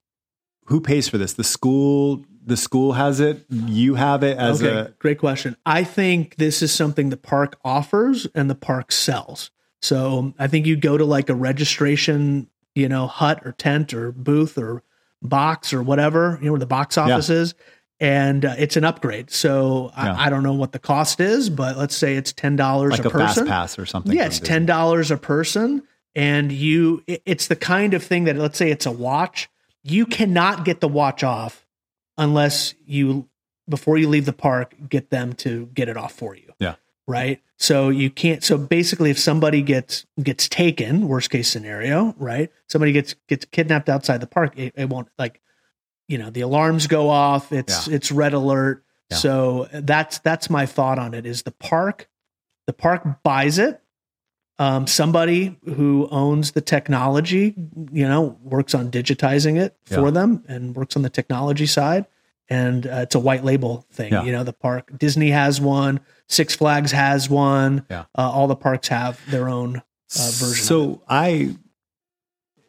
who 0.65 0.81
pays 0.81 1.07
for 1.07 1.17
this? 1.17 1.33
The 1.33 1.43
school. 1.43 2.25
The 2.45 2.57
school 2.57 2.91
has 2.93 3.21
it. 3.21 3.45
You 3.49 3.95
have 3.95 4.21
it 4.21 4.37
as 4.37 4.61
okay, 4.61 4.77
a 4.77 4.93
great 4.99 5.17
question. 5.17 5.55
I 5.65 5.85
think 5.85 6.35
this 6.35 6.61
is 6.61 6.73
something 6.73 7.09
the 7.09 7.15
park 7.15 7.57
offers 7.63 8.27
and 8.35 8.49
the 8.49 8.55
park 8.55 8.91
sells. 8.91 9.49
So 9.83 10.33
I 10.39 10.47
think 10.47 10.65
you 10.65 10.75
go 10.77 10.97
to 10.97 11.03
like 11.05 11.29
a 11.29 11.35
registration, 11.35 12.47
you 12.73 12.87
know, 12.87 13.07
hut 13.07 13.41
or 13.45 13.51
tent 13.51 13.93
or 13.93 14.11
booth 14.13 14.57
or 14.57 14.81
box 15.21 15.73
or 15.73 15.83
whatever, 15.83 16.37
you 16.41 16.45
know, 16.47 16.53
where 16.53 16.59
the 16.59 16.65
box 16.65 16.97
office 16.97 17.29
is, 17.29 17.53
and 17.99 18.45
uh, 18.45 18.55
it's 18.57 18.77
an 18.77 18.83
upgrade. 18.85 19.29
So 19.31 19.91
Yeah. 19.97 20.13
I, 20.15 20.25
I 20.25 20.29
don't 20.29 20.43
know 20.43 20.53
what 20.53 20.71
the 20.71 20.79
cost 20.79 21.19
is, 21.19 21.49
but 21.49 21.77
let's 21.77 21.95
say 21.95 22.15
it's 22.15 22.31
ten 22.33 22.55
dollars 22.55 22.91
like 22.91 23.05
a 23.05 23.09
a 23.09 23.11
person. 23.11 23.45
pass 23.47 23.77
or 23.77 23.85
something. 23.85 24.15
Yeah, 24.15 24.25
it's 24.25 24.39
ten 24.39 24.65
dollars 24.65 25.11
a 25.11 25.17
person, 25.17 25.83
and 26.15 26.51
you. 26.51 27.03
it- 27.07 27.21
It's 27.25 27.47
the 27.47 27.55
kind 27.57 27.93
of 27.93 28.01
thing 28.03 28.23
that 28.25 28.37
let's 28.37 28.57
say 28.57 28.71
it's 28.71 28.85
a 28.85 28.91
watch. 28.91 29.49
You 29.83 30.05
cannot 30.05 30.63
get 30.63 30.79
the 30.79 30.87
watch 30.87 31.23
off 31.25 31.65
unless 32.17 32.73
you 32.85 33.27
before 33.69 33.97
you 33.97 34.07
leave 34.09 34.25
the 34.25 34.33
park 34.33 34.75
get 34.89 35.09
them 35.09 35.33
to 35.33 35.65
get 35.73 35.89
it 35.89 35.97
off 35.97 36.13
for 36.13 36.35
you. 36.35 36.53
Yeah. 36.59 36.75
Right. 37.07 37.41
So 37.63 37.87
you 37.87 38.09
can't. 38.09 38.43
So 38.43 38.57
basically, 38.57 39.09
if 39.09 39.17
somebody 39.17 39.61
gets 39.61 40.05
gets 40.21 40.49
taken, 40.49 41.07
worst 41.07 41.29
case 41.29 41.47
scenario, 41.47 42.13
right? 42.17 42.51
Somebody 42.67 42.91
gets 42.91 43.15
gets 43.29 43.45
kidnapped 43.45 43.87
outside 43.87 44.19
the 44.19 44.27
park. 44.27 44.57
It, 44.57 44.73
it 44.75 44.89
won't 44.89 45.07
like, 45.17 45.39
you 46.09 46.17
know, 46.17 46.29
the 46.29 46.41
alarms 46.41 46.87
go 46.87 47.07
off. 47.07 47.53
It's 47.53 47.87
it's 47.87 48.11
red 48.11 48.33
alert. 48.33 48.83
Yeah. 49.09 49.15
So 49.17 49.69
that's 49.71 50.19
that's 50.19 50.49
my 50.49 50.65
thought 50.65 50.99
on 50.99 51.13
it. 51.13 51.25
Is 51.25 51.43
the 51.43 51.51
park 51.53 52.09
the 52.67 52.73
park 52.73 53.23
buys 53.23 53.59
it 53.59 53.79
um, 54.59 54.85
somebody 54.85 55.57
who 55.65 56.07
owns 56.11 56.51
the 56.51 56.61
technology 56.61 57.55
you 57.91 58.07
know 58.07 58.37
works 58.43 58.75
on 58.75 58.91
digitizing 58.91 59.57
it 59.57 59.75
for 59.85 60.05
Yeah. 60.05 60.11
them 60.11 60.43
and 60.49 60.75
works 60.75 60.95
on 60.95 61.01
the 61.01 61.09
technology 61.09 61.65
side 61.65 62.05
and 62.53 62.85
uh, 62.87 63.03
it's 63.05 63.15
a 63.15 63.19
white 63.27 63.43
label 63.43 63.85
thing 63.97 64.11
Yeah. 64.13 64.23
you 64.25 64.31
know 64.35 64.43
the 64.43 64.53
park 64.67 64.83
disney 64.97 65.31
has 65.31 65.59
one 65.61 65.99
six 66.27 66.55
flags 66.55 66.91
has 66.91 67.29
one 67.29 67.85
Yeah. 67.89 68.05
uh, 68.17 68.29
all 68.35 68.47
the 68.47 68.55
parks 68.67 68.87
have 68.89 69.15
their 69.33 69.47
own 69.57 69.71
uh, 69.77 70.29
version 70.41 70.65
So 70.71 71.01
I, 71.07 71.55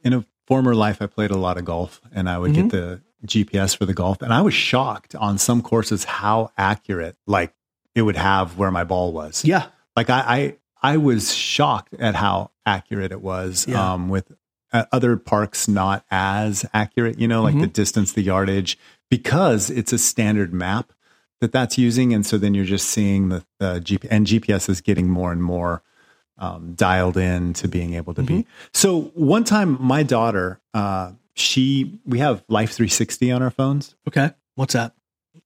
in 0.02 0.12
a 0.12 0.24
former 0.46 0.74
life, 0.74 1.00
I 1.00 1.06
played 1.06 1.30
a 1.30 1.36
lot 1.36 1.56
of 1.58 1.64
golf, 1.64 2.00
and 2.12 2.28
I 2.28 2.38
would 2.38 2.52
Mm-hmm. 2.52 2.68
get 2.68 2.70
the 2.72 3.02
GPS 3.26 3.76
for 3.76 3.86
the 3.86 3.94
golf, 3.94 4.20
and 4.22 4.32
I 4.32 4.42
was 4.42 4.52
shocked 4.54 5.14
on 5.14 5.38
some 5.38 5.62
courses 5.62 6.04
how 6.04 6.50
accurate 6.58 7.16
like 7.26 7.54
it 7.94 8.02
would 8.02 8.16
have 8.16 8.58
where 8.58 8.70
my 8.70 8.84
ball 8.84 9.12
was. 9.12 9.44
yeah 9.44 9.66
Like 9.96 10.10
I, 10.10 10.56
I 10.82 10.96
was 10.98 11.32
shocked 11.34 11.94
at 11.98 12.14
how 12.16 12.50
accurate 12.66 13.12
it 13.12 13.22
was. 13.22 13.66
Yeah. 13.68 13.92
Um, 13.94 14.08
with 14.10 14.26
uh, 14.72 14.84
other 14.92 15.16
parks 15.16 15.68
not 15.68 16.04
as 16.10 16.66
accurate, 16.74 17.18
you 17.18 17.28
know, 17.28 17.42
like 17.42 17.58
the 17.58 17.68
distance, 17.82 18.12
the 18.12 18.22
yardage, 18.22 18.76
because 19.10 19.70
it's 19.70 19.92
a 19.92 19.98
standard 19.98 20.52
map 20.52 20.92
that 21.40 21.52
that's 21.52 21.76
using, 21.78 22.12
and 22.14 22.24
so 22.24 22.38
then 22.38 22.54
you're 22.54 22.64
just 22.64 22.88
seeing 22.88 23.28
the, 23.28 23.44
the 23.58 23.80
GPS, 23.80 24.08
and 24.10 24.26
GPS 24.26 24.68
is 24.68 24.80
getting 24.80 25.08
more 25.08 25.32
and 25.32 25.42
more 25.42 25.82
um, 26.38 26.74
dialed 26.74 27.16
in 27.16 27.52
to 27.54 27.68
being 27.68 27.94
able 27.94 28.14
to 28.14 28.22
be. 28.22 28.46
So 28.72 29.02
one 29.14 29.44
time, 29.44 29.76
my 29.80 30.02
daughter, 30.02 30.60
uh, 30.72 31.12
she 31.34 31.98
we 32.06 32.18
have 32.20 32.42
Life 32.48 32.70
360 32.72 33.30
on 33.32 33.42
our 33.42 33.50
phones. 33.50 33.94
Okay. 34.08 34.30
What's 34.54 34.74
that? 34.74 34.94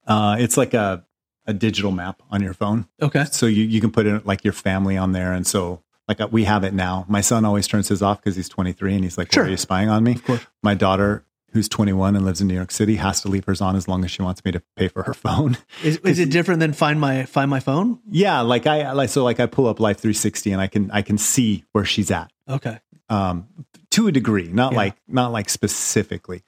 Uh, 0.06 0.36
it's 0.38 0.56
like 0.56 0.74
a 0.74 1.04
a 1.46 1.54
digital 1.54 1.90
map 1.90 2.22
on 2.30 2.42
your 2.42 2.52
phone 2.52 2.86
Okay. 3.00 3.24
so 3.24 3.46
you, 3.46 3.64
you 3.64 3.80
can 3.80 3.90
put 3.90 4.04
in 4.04 4.20
like 4.26 4.44
your 4.44 4.52
family 4.52 4.98
on 4.98 5.12
there 5.12 5.32
and 5.32 5.46
so 5.46 5.82
like 6.06 6.20
uh, 6.20 6.28
we 6.30 6.44
have 6.44 6.62
it 6.62 6.74
now 6.74 7.06
my 7.08 7.22
son 7.22 7.42
always 7.46 7.66
turns 7.66 7.88
his 7.88 8.02
off 8.02 8.18
because 8.20 8.36
he's 8.36 8.50
23 8.50 8.96
and 8.96 9.02
he's 9.04 9.16
like 9.16 9.32
Sure. 9.32 9.44
are 9.44 9.48
you 9.48 9.56
spying 9.56 9.88
on 9.88 10.04
me 10.04 10.16
course. 10.16 10.46
my 10.62 10.74
daughter 10.74 11.24
who's 11.52 11.68
21 11.68 12.14
and 12.16 12.24
lives 12.24 12.40
in 12.40 12.46
new 12.48 12.54
york 12.54 12.70
city 12.70 12.96
has 12.96 13.20
to 13.22 13.28
leave 13.28 13.44
hers 13.44 13.60
on 13.60 13.74
as 13.76 13.88
long 13.88 14.04
as 14.04 14.10
she 14.10 14.22
wants 14.22 14.44
me 14.44 14.52
to 14.52 14.62
pay 14.76 14.88
for 14.88 15.02
her 15.04 15.14
phone 15.14 15.56
Is, 15.82 15.96
is 15.98 16.18
it 16.18 16.30
different 16.30 16.60
than 16.60 16.72
find 16.72 17.00
my 17.00 17.24
find 17.24 17.50
my 17.50 17.60
phone? 17.60 18.00
yeah 18.10 18.40
like 18.40 18.66
i 18.66 18.92
like 18.92 19.08
so 19.10 19.24
like 19.24 19.40
i 19.40 19.46
pull 19.46 19.66
up 19.66 19.80
life 19.80 19.98
360 19.98 20.52
and 20.52 20.60
i 20.60 20.66
can 20.66 20.90
i 20.90 21.02
can 21.02 21.18
see 21.18 21.64
where 21.72 21.84
she's 21.84 22.10
at 22.10 22.30
Okay. 22.48 22.78
um, 23.10 23.46
to 23.90 24.06
a 24.06 24.12
degree, 24.12 24.48
not 24.48 24.72
Yeah. 24.72 24.78
like 24.78 24.94
not 25.08 25.32
like 25.32 25.48
specifically. 25.48 26.42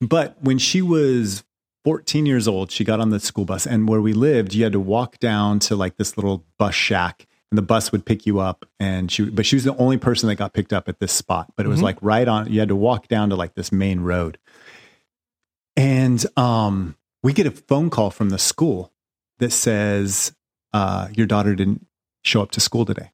But 0.00 0.36
when 0.42 0.58
she 0.58 0.82
was 0.82 1.42
14 1.84 2.26
years 2.26 2.46
old, 2.46 2.70
she 2.70 2.84
got 2.84 3.00
on 3.00 3.10
the 3.10 3.18
school 3.20 3.44
bus, 3.44 3.66
and 3.66 3.88
where 3.88 4.00
we 4.00 4.12
lived, 4.12 4.54
you 4.54 4.62
had 4.64 4.72
to 4.72 4.80
walk 4.80 5.18
down 5.18 5.58
to 5.60 5.76
like 5.76 5.96
this 5.96 6.16
little 6.16 6.44
bus 6.58 6.74
shack, 6.74 7.26
and 7.52 7.58
the 7.58 7.62
bus 7.62 7.92
would 7.92 8.06
pick 8.06 8.24
you 8.24 8.40
up. 8.40 8.64
And 8.80 9.12
she, 9.12 9.28
but 9.28 9.44
she 9.44 9.56
was 9.56 9.64
the 9.64 9.76
only 9.76 9.98
person 9.98 10.26
that 10.30 10.36
got 10.36 10.54
picked 10.54 10.72
up 10.72 10.88
at 10.88 11.00
this 11.00 11.12
spot. 11.12 11.52
But 11.54 11.66
it 11.66 11.68
was 11.68 11.80
Mhm. 11.80 11.84
like 11.84 11.98
right 12.00 12.26
on. 12.26 12.50
You 12.50 12.60
had 12.60 12.70
to 12.70 12.76
walk 12.76 13.08
down 13.08 13.28
to 13.28 13.36
like 13.36 13.54
this 13.54 13.70
main 13.70 14.00
road, 14.00 14.38
and 15.76 16.24
um, 16.36 16.96
we 17.22 17.32
get 17.32 17.46
a 17.46 17.50
phone 17.50 17.90
call 17.90 18.10
from 18.10 18.30
the 18.30 18.38
school 18.38 18.92
that 19.38 19.52
says 19.52 20.32
uh, 20.72 21.08
your 21.14 21.26
daughter 21.26 21.54
didn't 21.54 21.86
show 22.22 22.42
up 22.42 22.50
to 22.52 22.60
school 22.60 22.84
today 22.84 23.10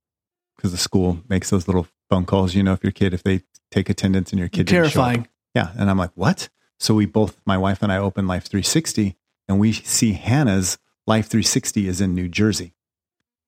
because 0.57 0.71
the 0.73 0.78
school 0.78 1.21
makes 1.28 1.50
those 1.50 1.66
little 1.66 1.88
phone 2.11 2.25
calls. 2.25 2.54
You 2.54 2.62
know, 2.62 2.73
if 2.73 2.83
your 2.83 2.92
kid, 2.92 3.14
if 3.14 3.23
they 3.23 3.42
take 3.71 3.88
attendance 3.88 4.30
and 4.30 4.38
your 4.38 4.49
kid 4.49 4.66
didn't 4.66 4.90
show 4.90 5.00
up. 5.02 5.07
Terrifying. 5.09 5.28
Yeah. 5.54 5.71
And 5.76 5.90
I'm 5.90 5.99
like, 5.99 6.12
what? 6.14 6.49
So 6.78 6.95
we 6.95 7.07
both, 7.07 7.40
my 7.45 7.59
wife 7.59 7.83
and 7.83 7.90
I 7.92 7.97
open 7.99 8.26
Life 8.28 8.45
360 8.45 9.16
and 9.49 9.59
we 9.59 9.73
see 9.73 10.12
Hannah's 10.12 10.78
Life 11.09 11.26
360 11.26 11.88
is 11.88 12.00
in 12.00 12.14
New 12.14 12.28
Jersey, 12.28 12.75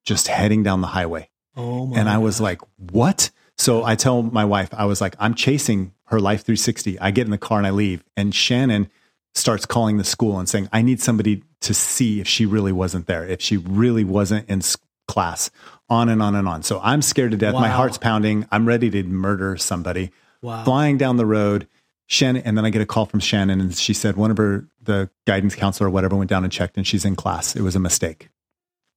just 0.04 0.28
heading 0.28 0.62
down 0.62 0.80
the 0.80 0.88
highway. 0.88 1.28
Oh 1.56 1.86
my. 1.86 1.98
And 1.98 2.08
I 2.08 2.18
was 2.18 2.38
God. 2.38 2.44
like, 2.44 2.60
what? 2.76 3.30
So 3.58 3.84
I 3.84 3.94
tell 3.94 4.22
my 4.22 4.44
wife, 4.44 4.70
I 4.72 4.86
was 4.86 5.00
like, 5.00 5.14
I'm 5.18 5.34
chasing 5.34 5.92
her 6.04 6.18
Life 6.18 6.40
360. 6.40 6.98
I 6.98 7.10
get 7.10 7.26
in 7.26 7.30
the 7.30 7.38
car 7.38 7.58
and 7.58 7.66
I 7.66 7.70
leave. 7.70 8.02
And 8.16 8.34
Shannon 8.34 8.90
starts 9.34 9.66
calling 9.66 9.98
the 9.98 10.04
school 10.04 10.38
and 10.38 10.48
saying, 10.48 10.68
I 10.72 10.82
need 10.82 11.00
somebody 11.00 11.44
to 11.60 11.74
see 11.74 12.20
if 12.20 12.26
she 12.26 12.46
really 12.46 12.72
wasn't 12.72 13.06
there, 13.06 13.26
if 13.26 13.40
she 13.40 13.56
really 13.56 14.04
wasn't 14.04 14.48
in 14.48 14.62
class, 15.06 15.50
on 15.88 16.08
and 16.08 16.22
on 16.22 16.34
and 16.34 16.48
on. 16.48 16.62
So 16.62 16.80
I'm 16.82 17.02
scared 17.02 17.32
to 17.32 17.36
death. 17.36 17.54
My 17.54 17.68
heart's 17.68 17.98
pounding. 17.98 18.46
I'm 18.50 18.66
ready 18.66 18.90
to 18.90 19.02
murder 19.02 19.56
somebody 19.56 20.10
wow. 20.40 20.64
flying 20.64 20.98
down 20.98 21.16
the 21.16 21.26
road. 21.26 21.68
Shannon, 22.06 22.42
and 22.44 22.56
then 22.56 22.64
I 22.64 22.70
get 22.70 22.82
a 22.82 22.86
call 22.86 23.06
from 23.06 23.20
Shannon, 23.20 23.60
and 23.60 23.74
she 23.74 23.94
said 23.94 24.16
one 24.16 24.32
of 24.32 24.36
her 24.36 24.66
the 24.82 25.10
guidance 25.26 25.54
counselor 25.54 25.88
or 25.88 25.90
whatever 25.90 26.16
went 26.16 26.30
down 26.30 26.42
and 26.42 26.52
checked, 26.52 26.76
and 26.76 26.86
she's 26.86 27.04
in 27.04 27.14
class. 27.14 27.54
It 27.54 27.62
was 27.62 27.76
a 27.76 27.80
mistake. 27.80 28.30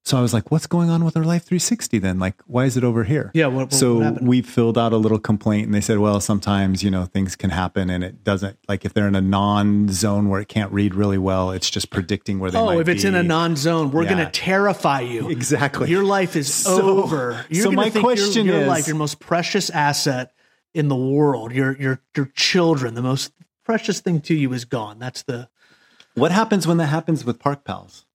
So 0.06 0.18
I 0.18 0.22
was 0.22 0.34
like, 0.34 0.52
"What's 0.52 0.68
going 0.68 0.90
on 0.90 1.06
with 1.06 1.16
our 1.16 1.24
Life 1.24 1.44
360? 1.46 1.98
Then, 2.00 2.20
like, 2.20 2.36
why 2.46 2.66
is 2.66 2.76
it 2.76 2.84
over 2.84 3.06
here?" 3.06 3.32
Yeah. 3.34 3.48
What, 3.48 3.68
what, 3.68 3.74
so 3.74 4.00
what 4.00 4.22
we 4.22 4.42
filled 4.42 4.78
out 4.78 4.92
a 4.92 4.98
little 4.98 5.18
complaint, 5.18 5.66
and 5.66 5.74
they 5.74 5.80
said, 5.80 6.00
"Well, 6.00 6.20
sometimes 6.20 6.84
you 6.84 6.92
know 6.92 7.06
things 7.06 7.38
can 7.38 7.52
happen, 7.52 7.90
and 7.90 8.04
it 8.04 8.22
doesn't 8.22 8.58
like 8.68 8.84
if 8.84 8.94
they're 8.94 9.08
in 9.08 9.16
a 9.16 9.22
non-zone 9.22 10.28
where 10.28 10.42
it 10.42 10.50
can't 10.50 10.72
read 10.74 10.94
really 10.94 11.18
well, 11.18 11.52
it's 11.52 11.70
just 11.70 11.90
predicting 11.90 12.40
where 12.40 12.52
they 12.52 12.58
oh, 12.60 12.80
if 12.80 12.90
it's 12.90 13.06
in 13.06 13.16
a 13.16 13.24
non-zone, 13.24 13.92
we're 13.92 14.04
Yeah. 14.04 14.10
going 14.16 14.26
to 14.26 14.32
terrify 14.32 15.00
you. 15.00 15.30
exactly 15.30 15.90
Your 15.90 16.04
life 16.04 16.36
is 16.36 16.54
So- 16.54 16.82
over. 17.02 17.46
You're 17.50 17.64
so 17.64 17.72
my 17.72 17.84
think 17.84 17.96
your- 17.96 18.04
question 18.04 18.46
your, 18.46 18.62
is- 18.62 18.68
life, 18.68 18.88
your 18.88 18.98
most 18.98 19.22
precious 19.22 19.70
asset 19.70 20.34
in 20.74 20.90
the 20.90 20.98
world, 20.98 21.54
your 21.54 21.78
your 21.80 22.02
your 22.18 22.26
children, 22.36 22.96
the 22.96 23.02
most 23.02 23.32
precious 23.64 24.02
thing 24.02 24.20
to 24.22 24.34
you 24.36 24.52
is 24.52 24.66
gone. 24.66 25.00
That's 25.00 25.24
the 25.24 25.48
What 26.16 26.32
happens 26.34 26.68
when 26.68 26.76
that 26.78 26.88
happens 26.88 27.24
with 27.24 27.40
Park 27.40 27.64
Pals? 27.64 28.06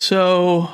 So. 0.00 0.68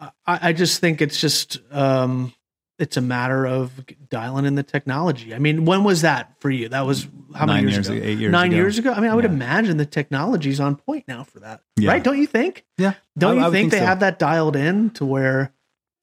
I, 0.00 0.12
I 0.26 0.52
just 0.52 0.80
think 0.80 1.02
it's 1.02 1.20
just 1.20 1.58
um, 1.72 2.32
it's 2.78 2.96
a 2.96 3.00
matter 3.00 3.44
of 3.46 3.72
dialing 4.08 4.44
in 4.44 4.54
the 4.54 4.62
technology. 4.62 5.34
I 5.34 5.40
mean, 5.40 5.64
when 5.64 5.82
was 5.82 6.02
that 6.02 6.34
for 6.38 6.50
you? 6.50 6.68
That 6.68 6.86
was 6.86 7.08
how 7.34 7.46
many 7.46 7.62
years, 7.62 7.72
years 7.74 7.88
ago? 7.88 7.96
ago, 7.98 8.06
eight 8.06 8.18
years 8.18 8.30
Nine 8.30 8.46
ago. 8.52 8.56
years 8.56 8.78
ago. 8.78 8.92
I 8.92 9.00
mean, 9.00 9.10
I 9.10 9.14
would 9.16 9.24
Yeah. 9.24 9.30
imagine 9.32 9.76
the 9.76 9.86
technology's 9.86 10.60
on 10.60 10.76
point 10.76 11.08
now 11.08 11.24
for 11.24 11.40
that, 11.40 11.62
Yeah. 11.76 11.90
right? 11.90 12.04
Don't 12.04 12.18
you 12.18 12.28
think? 12.28 12.64
Yeah, 12.76 12.94
Don't 13.18 13.38
I- 13.38 13.40
you 13.40 13.46
I 13.48 13.50
think, 13.50 13.72
they 13.72 13.80
so. 13.80 13.86
have 13.86 13.98
that 14.00 14.20
dialed 14.20 14.54
in 14.54 14.90
to 14.90 15.04
where, 15.04 15.52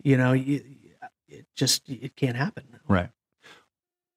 you 0.04 0.18
know, 0.18 0.34
you, 0.34 0.62
it 1.30 1.46
just 1.56 1.88
it 1.88 2.18
can't 2.18 2.36
happen. 2.36 2.66
Right. 2.90 3.12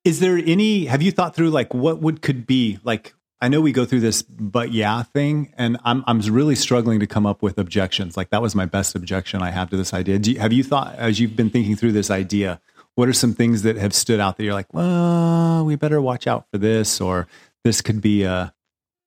Is 0.04 0.18
there 0.18 0.36
any 0.36 0.86
have 0.86 1.02
you 1.02 1.12
thought 1.12 1.36
through 1.36 1.50
like 1.50 1.72
what 1.72 2.00
would 2.00 2.20
could 2.22 2.48
be 2.48 2.80
like 2.82 3.14
I 3.40 3.48
know 3.48 3.60
we 3.60 3.70
go 3.72 3.84
through 3.84 4.00
this 4.00 4.22
but 4.22 4.72
yeah 4.72 5.02
thing 5.04 5.52
and 5.56 5.76
I'm 5.84 6.02
I'm 6.06 6.18
really 6.20 6.54
struggling 6.56 6.98
to 7.00 7.06
come 7.06 7.24
up 7.26 7.40
with 7.42 7.58
objections. 7.58 8.16
Like 8.16 8.30
that 8.30 8.42
was 8.42 8.54
my 8.54 8.66
best 8.66 8.94
objection 8.96 9.42
I 9.42 9.50
have 9.50 9.70
to 9.70 9.76
this 9.76 9.94
idea. 9.94 10.18
Do 10.18 10.32
you, 10.32 10.40
have 10.40 10.52
you 10.52 10.64
thought 10.64 10.94
as 10.96 11.20
you've 11.20 11.36
been 11.36 11.50
thinking 11.50 11.76
through 11.76 11.92
this 11.92 12.10
idea, 12.10 12.60
what 12.96 13.08
are 13.08 13.12
some 13.12 13.34
things 13.34 13.62
that 13.62 13.76
have 13.76 13.94
stood 13.94 14.18
out 14.18 14.36
that 14.38 14.44
you're 14.44 14.54
like, 14.54 14.72
"Well, 14.74 15.64
we 15.64 15.76
better 15.76 16.00
watch 16.02 16.26
out 16.26 16.46
for 16.50 16.58
this 16.58 17.00
or 17.00 17.28
this 17.64 17.80
could 17.80 18.00
be 18.00 18.24
a 18.24 18.52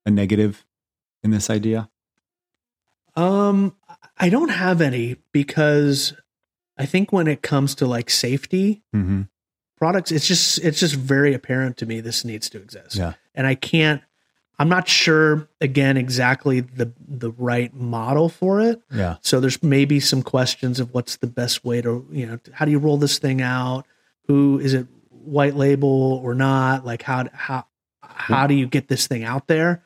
a 0.06 0.10
negative 0.10 0.64
in 1.22 1.30
this 1.30 1.50
idea?" 1.50 1.90
Um, 3.14 3.76
I 4.18 4.28
don't 4.30 4.48
have 4.50 4.80
any 4.80 5.16
because 5.32 6.14
I 6.78 6.86
think 6.86 7.12
when 7.12 7.26
it 7.28 7.42
comes 7.42 7.74
to 7.76 7.86
like 7.86 8.08
safety 8.08 8.82
Mhm. 8.94 9.28
products, 9.76 10.10
it's 10.10 10.26
just 10.26 10.58
it's 10.60 10.80
just 10.80 10.94
very 10.94 11.34
apparent 11.34 11.76
to 11.78 11.86
me 11.86 12.00
this 12.00 12.24
needs 12.24 12.48
to 12.50 12.58
exist. 12.58 12.96
Yeah. 12.96 13.12
and 13.34 13.46
I 13.46 13.54
can't. 13.54 14.02
I'm 14.58 14.68
not 14.68 14.86
sure 14.86 15.48
again 15.60 15.96
exactly 15.96 16.60
the 16.60 16.92
the 17.06 17.30
right 17.32 17.74
model 17.74 18.28
for 18.28 18.60
it. 18.60 18.80
Yeah. 18.92 19.16
So 19.22 19.40
there's 19.40 19.62
maybe 19.62 19.98
some 19.98 20.22
questions 20.22 20.78
of 20.78 20.92
what's 20.94 21.16
the 21.16 21.26
best 21.26 21.64
way 21.64 21.80
to, 21.82 22.06
you 22.10 22.26
know, 22.26 22.38
how 22.52 22.64
do 22.64 22.70
you 22.70 22.78
roll 22.78 22.96
this 22.96 23.18
thing 23.18 23.40
out? 23.42 23.86
Who 24.28 24.58
is 24.60 24.74
it 24.74 24.86
white 25.10 25.54
label 25.56 26.20
or 26.22 26.34
not? 26.34 26.84
Like 26.86 27.02
how 27.02 27.26
how 27.32 27.66
how 28.02 28.46
do 28.46 28.54
you 28.54 28.66
get 28.66 28.88
this 28.88 29.06
thing 29.06 29.24
out 29.24 29.48
there? 29.48 29.82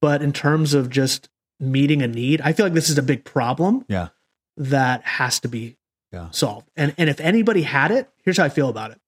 But 0.00 0.22
in 0.22 0.32
terms 0.32 0.74
of 0.74 0.90
just 0.90 1.28
meeting 1.58 2.02
a 2.02 2.06
need, 2.08 2.40
I 2.42 2.52
feel 2.52 2.66
like 2.66 2.74
this 2.74 2.90
is 2.90 2.98
a 2.98 3.02
big 3.02 3.24
problem 3.24 3.84
Yeah. 3.88 4.08
that 4.56 5.02
has 5.02 5.40
to 5.40 5.48
be 5.48 5.76
Yeah. 6.12 6.28
solved. 6.30 6.68
And 6.76 6.94
and 6.98 7.08
if 7.10 7.18
anybody 7.20 7.62
had 7.62 7.90
it, 7.90 8.10
here's 8.22 8.36
how 8.36 8.44
I 8.44 8.48
feel 8.50 8.68
about 8.68 8.90
it. 8.92 9.00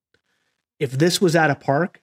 If 0.80 0.92
this 0.92 1.20
was 1.20 1.36
at 1.36 1.50
a 1.50 1.54
park, 1.54 2.02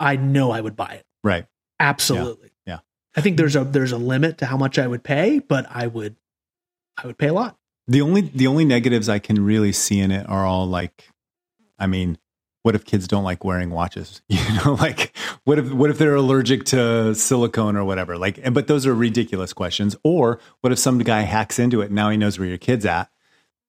I 0.00 0.16
know 0.16 0.50
I 0.50 0.60
would 0.60 0.76
buy 0.76 0.94
it. 0.94 1.06
Right. 1.22 1.46
Absolutely. 1.80 2.50
Yeah. 2.66 2.78
I 3.16 3.20
think 3.20 3.36
there's 3.36 3.56
a 3.56 3.64
there's 3.64 3.92
a 3.92 3.98
limit 3.98 4.38
to 4.38 4.46
how 4.46 4.56
much 4.56 4.78
I 4.78 4.86
would 4.86 5.02
pay, 5.02 5.38
but 5.40 5.66
I 5.70 5.86
would 5.86 6.16
I 7.02 7.06
would 7.06 7.18
pay 7.18 7.28
a 7.28 7.32
lot. 7.34 7.56
The 7.86 8.00
only 8.00 8.22
the 8.22 8.46
only 8.46 8.64
negatives 8.64 9.08
I 9.08 9.18
can 9.18 9.44
really 9.44 9.72
see 9.72 9.98
in 10.00 10.10
it 10.10 10.28
are 10.28 10.44
all 10.46 10.66
like, 10.66 11.08
I 11.78 11.86
mean, 11.86 12.18
what 12.62 12.74
if 12.74 12.84
kids 12.84 13.06
don't 13.06 13.24
like 13.24 13.44
wearing 13.44 13.70
watches? 13.70 14.22
You 14.28 14.64
know, 14.64 14.74
like 14.74 15.14
what 15.44 15.58
if 15.58 15.72
what 15.72 15.90
if 15.90 15.98
they're 15.98 16.14
allergic 16.14 16.64
to 16.66 17.14
silicone 17.14 17.76
or 17.76 17.84
whatever? 17.84 18.16
Like, 18.16 18.38
and- 18.42 18.54
but 18.54 18.66
those 18.68 18.86
are 18.86 18.94
ridiculous 18.94 19.52
questions. 19.52 19.96
Or 20.04 20.38
what 20.60 20.72
if 20.72 20.78
some 20.78 20.98
guy 21.00 21.22
hacks 21.22 21.58
into 21.58 21.82
it 21.82 21.86
and 21.86 21.94
now 21.94 22.08
he 22.10 22.16
knows 22.16 22.38
where 22.38 22.48
your 22.48 22.58
kid's 22.58 22.86
at? 22.86 23.10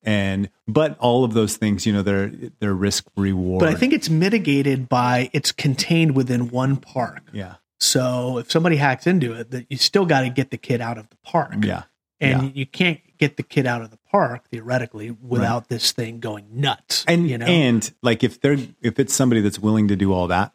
And 0.03 0.49
but 0.67 0.97
all 0.99 1.23
of 1.23 1.33
those 1.33 1.57
things, 1.57 1.85
you 1.87 1.91
know, 1.91 2.03
they're 2.03 2.31
they're 2.59 2.73
risk 2.75 3.05
reward. 3.17 3.59
But 3.61 3.69
I 3.69 3.73
think 3.75 3.91
it's 3.91 4.09
mitigated 4.09 4.87
by 4.87 5.29
it's 5.33 5.51
contained 5.51 6.15
within 6.15 6.49
one 6.49 6.77
park. 6.77 7.23
yeah, 7.33 7.55
So 7.79 8.37
if 8.37 8.51
somebody 8.51 8.77
hacks 8.77 9.05
into 9.05 9.33
it, 9.33 9.51
that 9.51 9.65
you 9.69 9.77
still 9.77 10.05
got 10.05 10.21
to 10.21 10.29
get 10.29 10.51
the 10.51 10.57
kid 10.57 10.81
out 10.81 10.97
of 10.97 11.09
the 11.09 11.17
park. 11.23 11.55
yeah, 11.63 11.83
And 12.19 12.43
yeah. 12.43 12.51
you 12.53 12.65
can't 12.65 13.01
get 13.17 13.37
the 13.37 13.43
kid 13.43 13.65
out 13.65 13.81
of 13.81 13.91
the 13.91 13.99
park 14.09 14.49
theoretically 14.49 15.11
without 15.11 15.67
this 15.67 15.91
thing 15.91 16.19
going 16.19 16.47
nuts. 16.51 17.05
and 17.07 17.29
you 17.29 17.37
know, 17.37 17.45
and 17.45 17.91
like 18.01 18.23
if 18.23 18.39
they're 18.41 18.57
if 18.81 18.99
it's 18.99 19.13
somebody 19.13 19.41
that's 19.41 19.59
willing 19.59 19.89
to 19.89 19.95
do 19.95 20.13
all 20.13 20.27
that, 20.27 20.53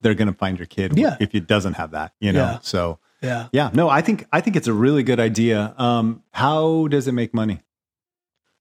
they're 0.00 0.14
going 0.14 0.28
to 0.28 0.34
find 0.34 0.58
your 0.58 0.66
kid. 0.66 0.96
Yeah. 0.96 1.16
if 1.20 1.34
it 1.34 1.46
doesn't 1.46 1.74
have 1.74 1.92
that, 1.92 2.14
you 2.20 2.32
know. 2.32 2.44
Yeah. 2.44 2.58
So 2.62 2.98
yeah. 3.22 3.48
Yeah, 3.52 3.70
no, 3.72 3.88
I 3.88 4.02
think 4.02 4.26
I 4.32 4.40
think 4.40 4.56
it's 4.56 4.68
a 4.68 4.72
really 4.72 5.02
good 5.02 5.18
idea. 5.18 5.74
Um, 5.78 6.22
how 6.32 6.88
does 6.88 7.08
it 7.08 7.12
make 7.12 7.32
money? 7.32 7.62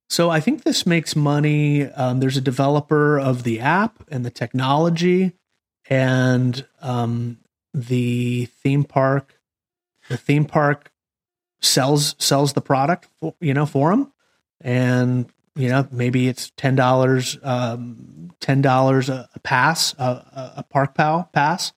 So 0.10 0.30
I 0.30 0.40
think 0.40 0.64
this 0.64 0.86
makes 0.86 1.16
money. 1.16 1.86
Um, 1.86 2.20
there's 2.20 2.38
a 2.38 2.42
developer 2.42 3.20
of 3.20 3.44
the 3.44 3.60
app 3.60 4.04
and 4.10 4.26
the 4.26 4.30
technology, 4.30 5.34
and 5.90 6.66
um, 6.82 7.40
the 7.74 8.46
theme 8.62 8.84
park. 8.84 9.40
The 10.10 10.18
theme 10.18 10.46
park 10.46 10.92
sells 11.62 12.16
sells 12.20 12.54
the 12.54 12.62
product, 12.62 13.08
for, 13.20 13.36
you 13.40 13.54
know, 13.54 13.66
for 13.66 13.92
them, 13.92 14.12
and 14.62 15.32
You 15.56 15.70
know, 15.70 15.88
maybe 15.92 16.28
it's 16.28 16.52
ten 16.58 16.76
dollars, 16.76 17.38
um, 17.44 18.32
ten 18.40 18.62
dollars 18.62 19.08
a 19.10 19.30
pass, 19.44 19.94
a, 20.00 20.54
a, 20.58 20.64
Park 20.64 20.96
Pal 20.96 21.30
pass, 21.32 21.74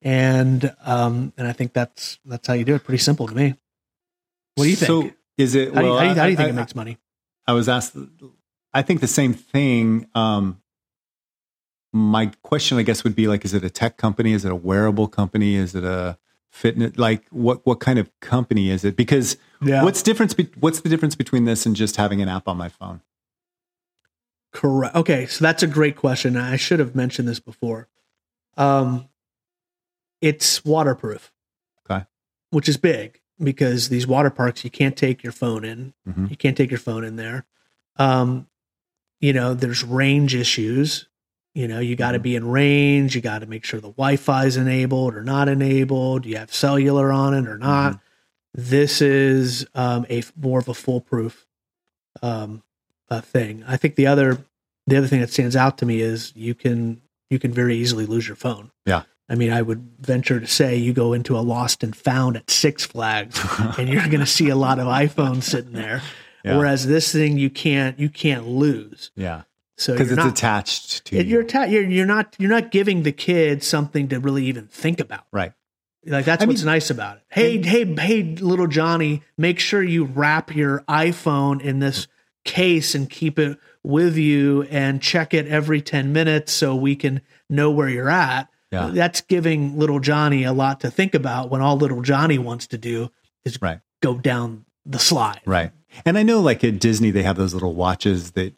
and 0.00 0.72
um, 0.84 1.32
and 1.36 1.48
I 1.48 1.52
think 1.52 1.72
that's 1.72 2.20
that's 2.24 2.46
how 2.46 2.54
you 2.54 2.64
do 2.64 2.76
it. 2.76 2.84
Pretty 2.84 3.02
simple 3.02 3.26
to 3.26 3.34
me. 3.34 3.54
What 4.54 4.64
do 4.64 4.70
you 4.70 4.76
think? 4.76 4.86
So 4.86 5.10
is 5.36 5.56
it? 5.56 5.74
how, 5.74 5.80
do 5.80 5.86
you, 5.86 5.92
well, 5.92 5.98
how, 5.98 6.04
do 6.04 6.10
you, 6.10 6.14
how 6.14 6.24
do 6.24 6.30
you 6.30 6.36
think 6.36 6.46
I- 6.46 6.50
it 6.50 6.54
makes 6.54 6.74
money? 6.76 6.98
I 7.48 7.52
was 7.52 7.68
asked. 7.68 7.96
I 8.72 8.82
think 8.82 9.00
the 9.00 9.08
same 9.08 9.34
thing. 9.34 10.06
Um, 10.14 10.60
my 11.96 12.30
question, 12.42 12.78
I 12.78 12.82
guess, 12.82 13.02
would 13.04 13.16
be 13.16 13.26
like: 13.28 13.44
Is 13.44 13.54
it 13.54 13.64
a 13.64 13.70
tech 13.70 13.96
company? 13.96 14.32
Is 14.32 14.44
it 14.44 14.52
a 14.52 14.56
wearable 14.56 15.08
company? 15.08 15.54
Is 15.56 15.74
it 15.74 15.84
a 15.84 16.18
fitness? 16.50 16.96
Like, 16.98 17.24
what 17.30 17.64
what 17.66 17.80
kind 17.80 17.98
of 17.98 18.10
company 18.20 18.70
is 18.70 18.84
it? 18.84 18.96
Because 18.96 19.36
Yeah. 19.62 19.82
what's 19.82 20.02
difference? 20.02 20.34
Be- 20.34 20.50
what's 20.60 20.80
the 20.80 20.88
difference 20.88 21.14
between 21.14 21.44
this 21.44 21.64
and 21.66 21.74
just 21.74 21.96
having 21.96 22.20
an 22.22 22.28
app 22.28 22.46
on 22.48 22.56
my 22.56 22.68
phone? 22.68 23.00
Correct. 24.52 24.94
Okay, 24.94 25.26
so 25.26 25.42
that's 25.44 25.62
a 25.62 25.66
great 25.66 25.96
question. 25.96 26.36
I 26.36 26.56
should 26.56 26.78
have 26.78 26.94
mentioned 26.94 27.28
this 27.28 27.40
before. 27.40 27.88
Um, 28.56 29.08
it's 30.20 30.64
waterproof. 30.64 31.32
Okay. 31.88 32.06
Which 32.50 32.68
is 32.68 32.76
big 32.76 33.20
because 33.38 33.90
these 33.90 34.06
water 34.06 34.30
parks 34.30 34.64
you 34.64 34.70
can't 34.70 34.96
take 34.96 35.22
your 35.22 35.32
phone 35.32 35.64
in. 35.64 35.92
Mhm. 36.08 36.30
You 36.30 36.36
can't 36.36 36.56
take 36.56 36.70
your 36.70 36.78
phone 36.80 37.04
in 37.04 37.16
there. 37.16 37.44
Um, 37.96 38.46
you 39.20 39.32
know, 39.34 39.52
there's 39.54 39.84
range 39.84 40.34
issues. 40.34 41.06
You 41.56 41.66
know, 41.68 41.80
you 41.80 41.96
got 41.96 42.12
to 42.12 42.18
Mhm. 42.18 42.22
be 42.22 42.36
in 42.36 42.46
range. 42.48 43.14
You 43.14 43.22
got 43.22 43.38
to 43.38 43.46
make 43.46 43.64
sure 43.64 43.80
the 43.80 43.88
Wi-Fi 43.88 44.44
is 44.44 44.56
enabled 44.58 45.14
or 45.14 45.22
not 45.24 45.48
enabled. 45.48 46.26
You 46.26 46.36
have 46.36 46.52
cellular 46.52 47.10
on 47.10 47.32
it 47.32 47.48
or 47.48 47.56
not. 47.56 47.98
This 48.52 49.00
is 49.00 49.66
um, 49.74 50.04
a 50.10 50.22
more 50.38 50.58
of 50.58 50.68
a 50.68 50.74
foolproof 50.74 51.46
um, 52.22 52.62
uh, 53.08 53.20
thing. 53.22 53.64
I 53.66 53.76
think 53.78 53.94
the 53.96 54.06
other 54.06 54.38
the 54.86 54.96
other 54.98 55.06
thing 55.06 55.20
that 55.20 55.30
stands 55.30 55.56
out 55.56 55.78
to 55.78 55.86
me 55.86 56.00
is 56.00 56.32
you 56.36 56.54
can 56.54 57.00
you 57.30 57.38
can 57.38 57.52
very 57.52 57.76
easily 57.76 58.04
lose 58.06 58.26
your 58.28 58.36
phone. 58.36 58.70
Yeah. 58.84 59.02
I 59.28 59.34
mean, 59.34 59.50
I 59.52 59.60
would 59.62 59.88
venture 59.98 60.38
to 60.38 60.46
say 60.46 60.76
you 60.76 60.92
go 60.92 61.12
into 61.12 61.36
a 61.36 61.40
lost 61.40 61.82
and 61.82 61.96
found 61.96 62.36
at 62.36 62.48
Six 62.50 62.84
Flags, 62.84 63.40
and 63.78 63.88
you're 63.88 64.04
going 64.06 64.20
to 64.20 64.26
see 64.26 64.48
a 64.50 64.54
lot 64.56 64.78
of 64.78 64.86
iPhones 64.86 65.42
sitting 65.44 65.72
there. 65.72 66.00
Yeah. 66.44 66.56
Whereas 66.58 66.86
this 66.86 67.10
thing 67.10 67.36
you 67.38 67.50
can't 67.50 67.98
you 67.98 68.08
can't 68.08 68.46
lose. 68.46 69.10
Yeah, 69.16 69.42
So 69.78 69.92
because 69.92 70.10
it's 70.10 70.16
not, 70.16 70.28
attached 70.28 71.04
to 71.06 71.22
you're, 71.22 71.42
atta- 71.42 71.68
you're 71.70 71.82
you're 71.84 72.06
not 72.06 72.34
you're 72.38 72.50
not 72.50 72.70
giving 72.70 73.02
the 73.02 73.12
kid 73.12 73.62
something 73.62 74.08
to 74.08 74.18
really 74.20 74.46
even 74.46 74.66
think 74.68 75.00
about. 75.00 75.24
right. 75.32 75.52
Like 76.08 76.24
that's 76.24 76.42
I 76.42 76.46
what's 76.46 76.60
mean- 76.62 76.66
nice 76.72 76.88
about 76.90 77.16
it. 77.18 77.24
Hey, 77.30 77.60
hey, 77.62 77.84
hey, 77.96 78.22
little 78.22 78.68
Johnny, 78.68 79.22
make 79.36 79.58
sure 79.58 79.82
you 79.82 80.04
wrap 80.04 80.54
your 80.54 80.84
iPhone 80.88 81.60
in 81.60 81.80
this 81.80 82.06
case 82.44 82.94
and 82.94 83.10
keep 83.10 83.38
it 83.40 83.58
with 83.82 84.16
you 84.16 84.62
and 84.64 85.02
check 85.02 85.34
it 85.34 85.46
every 85.48 85.80
10 85.82 86.12
minutes 86.12 86.52
so 86.52 86.76
we 86.76 86.94
can 86.94 87.20
know 87.50 87.70
where 87.72 87.88
you're 87.88 88.08
at. 88.08 88.48
Yeah. 88.70 88.90
That's 88.92 89.20
giving 89.22 89.78
little 89.78 89.98
Johnny 90.00 90.44
a 90.44 90.52
lot 90.52 90.80
to 90.80 90.90
think 90.90 91.14
about 91.14 91.50
when 91.50 91.60
all 91.60 91.76
little 91.76 92.02
Johnny 92.02 92.38
wants 92.38 92.68
to 92.68 92.78
do 92.78 93.10
is 93.44 93.60
Right. 93.60 93.80
go 94.00 94.14
down 94.16 94.64
the 94.84 94.98
slide. 95.00 95.40
Right. 95.44 95.72
And 96.04 96.16
I 96.16 96.22
know 96.22 96.40
like 96.40 96.62
at 96.64 96.78
Disney 96.78 97.10
they 97.10 97.22
have 97.24 97.36
those 97.36 97.52
little 97.52 97.74
watches 97.74 98.30
that 98.32 98.54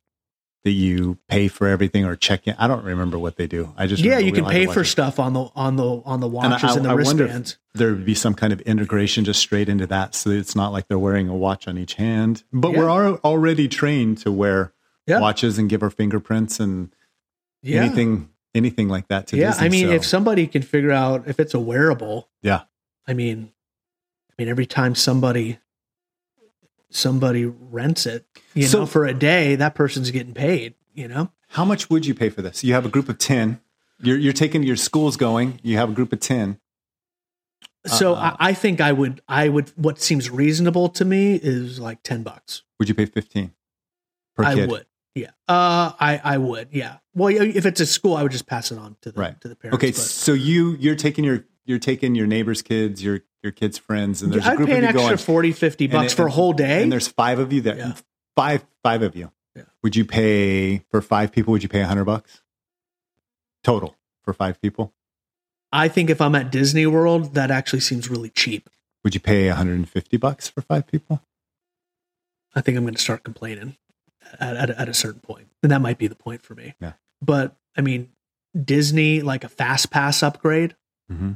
that 0.65 0.73
you 0.73 1.17
pay 1.29 1.49
for 1.49 1.67
everything 1.69 2.05
or 2.05 2.17
check 2.17 2.47
in. 2.49 2.55
I 2.59 2.67
don't 2.67 2.85
remember 2.85 3.19
what 3.19 3.37
they 3.37 3.47
do. 3.47 3.73
I 3.77 3.87
just 3.87 4.03
Yeah, 4.03 4.19
you 4.19 4.33
can 4.33 4.45
pay 4.45 4.67
for 4.67 4.81
it. 4.81 4.87
stuff 4.87 5.19
on 5.19 5.33
the 5.33 5.49
on 5.55 5.77
the 5.77 6.03
on 6.05 6.21
the 6.21 6.27
And 6.27 6.33
watches 6.35 6.77
and, 6.77 6.85
the 6.85 6.91
if 6.91 6.97
wristbands. 6.97 7.59
there 7.75 7.91
would 7.91 8.05
be 8.05 8.15
some 8.15 8.35
kind 8.35 8.53
of 8.53 8.61
integration 8.63 9.25
just 9.25 9.41
straight 9.41 9.69
into 9.69 9.87
that, 9.87 10.15
so 10.15 10.31
it's 10.31 10.57
not 10.57 10.73
like 10.73 10.89
they're 10.89 10.99
wearing 10.99 11.29
a 11.29 11.35
watch 11.37 11.69
on 11.69 11.79
each 11.79 11.95
hand. 11.95 12.43
But 12.53 12.73
Yeah. 12.73 12.79
we're 12.79 13.19
already 13.25 13.69
trained 13.69 14.19
to 14.19 14.33
wear 14.33 14.73
Yeah. 15.07 15.21
watches 15.21 15.59
and 15.59 15.69
give 15.71 15.83
our 15.83 15.91
fingerprints 15.91 16.59
and 16.61 16.91
Yeah. 17.63 17.85
anything 17.85 18.29
anything 18.55 18.89
like 18.89 19.07
that 19.09 19.27
to 19.29 19.37
yeah, 19.37 19.51
Disney. 19.53 19.67
I 19.67 19.69
mean, 19.69 19.87
so, 19.89 19.93
if 19.93 20.05
somebody 20.05 20.47
can 20.49 20.63
figure 20.63 20.91
out 20.91 21.29
if 21.29 21.39
it's 21.39 21.55
a 21.55 21.61
wearable, 21.61 22.29
yeah, 22.43 22.63
I 23.07 23.13
mean, 23.15 23.53
I 24.31 24.35
mean, 24.43 24.49
every 24.49 24.67
time 24.67 24.95
somebody 24.97 25.59
somebody 26.91 27.45
rents 27.45 28.07
it, 28.07 28.27
you 28.55 28.67
So- 28.67 28.81
know, 28.81 28.87
for 28.87 29.05
a 29.07 29.15
day, 29.15 29.55
that 29.57 29.75
person's 29.75 30.11
getting 30.11 30.35
paid. 30.35 30.75
You 30.95 31.07
know, 31.09 31.31
how 31.49 31.65
much 31.65 31.89
would 31.91 32.07
you 32.07 32.15
pay 32.15 32.29
for 32.29 32.43
this? 32.43 32.65
You 32.65 32.75
have 32.75 32.85
a 32.85 32.89
group 32.89 33.09
of 33.09 33.19
ten. 33.19 33.61
You're 34.01 34.19
you're 34.19 34.33
taking 34.33 34.63
your 34.63 34.77
school's 34.77 35.17
going. 35.17 35.61
You 35.63 35.77
have 35.77 35.91
a 35.91 35.93
group 35.93 36.13
of 36.13 36.21
ten. 36.21 36.59
so 37.87 38.15
Uh-uh. 38.15 38.37
I, 38.41 38.51
I 38.51 38.55
think 38.55 38.81
I 38.81 38.93
would, 38.93 39.21
I 39.29 39.49
would. 39.49 39.71
What 39.77 40.01
seems 40.01 40.29
reasonable 40.31 40.89
to 40.91 41.05
me 41.05 41.35
is 41.37 41.79
like 41.79 42.03
ten 42.03 42.23
bucks. 42.23 42.63
Would 42.79 42.89
you 42.89 42.95
pay 42.95 43.07
fifteen 43.07 43.53
per 44.37 44.45
I 44.45 44.55
kid? 44.55 44.71
would, 44.71 44.87
yeah. 45.15 45.31
Uh, 45.49 45.93
I 46.01 46.21
I 46.25 46.39
would, 46.39 46.69
yeah. 46.73 46.97
Well, 47.15 47.29
if 47.29 47.65
it's 47.67 47.81
a 47.81 47.87
school, 47.87 48.17
I 48.17 48.23
would 48.23 48.33
just 48.33 48.47
pass 48.47 48.71
it 48.73 48.79
on 48.79 48.97
to 49.03 49.13
the 49.13 49.21
Right. 49.21 49.41
to 49.41 49.49
the 49.49 49.57
parents. 49.57 49.77
Okay, 49.77 49.91
but- 49.91 49.97
so 50.01 50.33
you 50.33 50.77
you're 50.81 50.97
taking 50.97 51.25
your 51.25 51.45
you're 51.69 51.79
taking 51.79 52.15
your 52.15 52.27
neighbors' 52.27 52.63
kids, 52.63 53.03
your 53.03 53.21
your 53.43 53.53
kids' 53.53 53.79
friends, 53.79 54.23
and 54.23 54.33
there's 54.33 54.45
a 54.47 54.51
I'd 54.51 54.57
group 54.57 54.69
pay 54.69 54.79
of 54.79 54.85
an 54.85 54.95
you 54.95 55.01
extra 55.01 55.17
going. 55.17 55.19
40, 55.19 55.53
50 55.53 55.85
and 55.85 55.93
bucks 55.93 56.13
it- 56.13 56.17
for 56.17 56.27
a 56.27 56.31
whole 56.31 56.53
day. 56.53 56.83
And 56.83 56.91
there's 56.91 57.09
five 57.09 57.39
of 57.39 57.53
you 57.53 57.61
there. 57.61 57.77
Yeah. 57.77 57.95
Five 58.35 58.65
five 58.83 59.03
of 59.03 59.15
you. 59.15 59.31
Yeah. 59.55 59.63
Would 59.83 59.95
you 59.97 60.05
pay 60.05 60.79
for 60.91 61.01
five 61.03 61.31
people? 61.33 61.53
Would 61.53 61.63
you 61.63 61.69
pay 61.69 61.81
a 61.81 61.87
hundred 61.87 62.05
bucks 62.07 62.43
total 63.63 63.97
for 64.25 64.33
five 64.33 64.61
people? 64.61 64.93
I 65.71 65.89
think 65.89 66.09
if 66.11 66.21
I'm 66.21 66.35
at 66.35 66.51
Disney 66.51 66.87
World, 66.87 67.35
that 67.35 67.51
actually 67.51 67.81
seems 67.81 68.09
really 68.09 68.31
cheap. 68.31 68.71
Would 69.05 69.15
you 69.15 69.21
pay 69.21 69.49
150 69.49 70.17
bucks 70.17 70.49
for 70.49 70.63
five 70.63 70.87
people? 70.87 71.23
I 72.55 72.61
think 72.63 72.79
I'm 72.79 72.85
going 72.85 72.95
to 72.95 73.01
start 73.01 73.23
complaining 73.23 73.77
at, 74.41 74.57
at, 74.57 74.71
at 74.71 74.89
a 74.89 74.95
certain 74.95 75.21
point, 75.21 75.49
and 75.63 75.71
that 75.71 75.81
might 75.81 75.99
be 75.99 76.07
the 76.07 76.15
point 76.15 76.43
for 76.43 76.55
me. 76.55 76.75
Yeah. 76.81 76.93
But 77.21 77.55
I 77.77 77.83
mean, 77.83 78.11
Disney 78.61 79.21
like 79.21 79.45
a 79.45 79.49
fast 79.49 79.91
pass 79.91 80.23
upgrade. 80.23 80.75
Mm-hmm. 81.13 81.33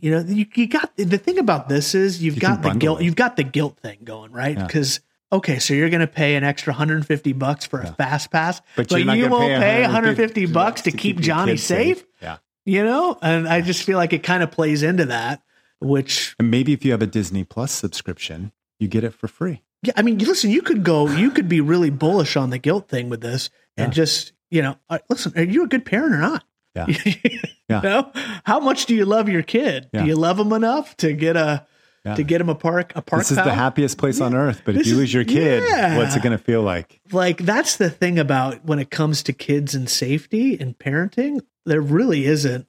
You 0.00 0.10
know, 0.12 0.20
you, 0.20 0.46
you 0.54 0.66
got 0.66 0.96
the 0.96 1.18
thing 1.18 1.38
about 1.38 1.68
this 1.68 1.94
is 1.94 2.22
you've 2.22 2.36
You 2.36 2.40
got 2.40 2.62
the 2.62 2.70
guilt. 2.74 3.00
it. 3.00 3.04
You've 3.04 3.16
got 3.16 3.36
the 3.36 3.44
guilt 3.44 3.78
thing 3.78 3.98
going 4.04 4.32
right 4.32 4.56
Yeah. 4.56 4.66
because 4.66 5.00
okay, 5.32 5.58
so 5.60 5.74
you're 5.74 5.90
going 5.90 6.00
to 6.00 6.06
pay 6.08 6.34
an 6.34 6.42
extra 6.44 6.72
150 6.72 7.32
bucks 7.34 7.64
for 7.66 7.82
Yeah. 7.82 7.90
a 7.90 7.92
fast 7.94 8.30
pass, 8.32 8.60
But, 8.76 8.88
but, 8.88 9.00
you 9.00 9.28
won't 9.28 9.60
pay 9.62 9.82
150 9.82 9.86
150 9.86 10.46
bucks 10.46 10.82
to, 10.82 10.90
keep, 10.90 11.16
your 11.16 11.22
Johnny 11.22 11.52
kids 11.52 11.62
safe. 11.62 12.04
Yeah. 12.20 12.38
You 12.64 12.84
know, 12.84 13.16
and 13.22 13.48
I 13.48 13.60
just 13.60 13.84
feel 13.84 13.96
like 13.96 14.12
it 14.12 14.22
kind 14.24 14.42
of 14.42 14.50
plays 14.50 14.82
into 14.82 15.04
that, 15.06 15.42
which 15.80 16.34
And 16.40 16.50
maybe 16.50 16.72
if 16.72 16.84
you 16.84 16.90
have 16.92 17.02
a 17.02 17.06
Disney 17.06 17.44
Plus 17.44 17.70
subscription, 17.72 18.52
you 18.78 18.88
get 18.88 19.04
it 19.04 19.14
for 19.14 19.28
free. 19.28 19.62
Yeah, 19.82 19.92
I 19.96 20.02
mean, 20.02 20.18
listen, 20.18 20.50
you 20.50 20.62
could 20.62 20.82
go, 20.82 21.08
you 21.08 21.30
could 21.30 21.48
be 21.48 21.60
really 21.60 21.90
bullish 21.90 22.36
on 22.36 22.50
the 22.50 22.58
guilt 22.58 22.88
thing 22.88 23.08
with 23.08 23.20
this, 23.20 23.50
and 23.76 23.88
Yeah. 23.88 23.94
just 24.02 24.32
you 24.50 24.62
know, 24.62 24.76
uh, 24.90 24.98
listen, 25.08 25.32
are 25.36 25.44
you 25.44 25.62
a 25.62 25.68
good 25.68 25.84
parent 25.84 26.12
or 26.12 26.18
not? 26.18 26.42
Yeah. 26.74 26.86
you 27.24 27.40
know, 27.68 28.12
how 28.44 28.60
much 28.60 28.86
do 28.86 28.94
you 28.94 29.04
love 29.04 29.28
your 29.28 29.42
kid? 29.42 29.88
Yeah. 29.92 30.02
Do 30.02 30.08
you 30.08 30.16
love 30.16 30.38
him 30.38 30.52
enough 30.52 30.96
to 30.98 31.12
get 31.12 31.36
a 31.36 31.66
Yeah. 32.04 32.14
to 32.14 32.22
get 32.22 32.40
him 32.40 32.48
a 32.48 32.54
park 32.54 32.92
a 32.94 33.02
park? 33.02 33.20
This 33.22 33.32
is 33.32 33.36
the 33.36 33.52
happiest 33.52 33.98
place 33.98 34.20
on 34.20 34.34
earth. 34.34 34.62
But 34.64 34.76
if 34.76 34.86
you 34.86 34.96
lose 34.96 35.12
your 35.12 35.24
kid, 35.24 35.64
yeah. 35.68 35.98
what's 35.98 36.16
it 36.16 36.22
going 36.22 36.36
to 36.36 36.42
feel 36.42 36.62
like? 36.62 37.00
like 37.12 37.38
that's 37.38 37.76
the 37.76 37.90
thing 37.90 38.18
about 38.18 38.64
when 38.64 38.78
it 38.78 38.90
comes 38.90 39.22
to 39.24 39.32
kids 39.32 39.74
and 39.74 39.88
safety 39.88 40.58
and 40.58 40.78
parenting. 40.78 41.40
There 41.66 41.80
really 41.80 42.24
isn't 42.26 42.66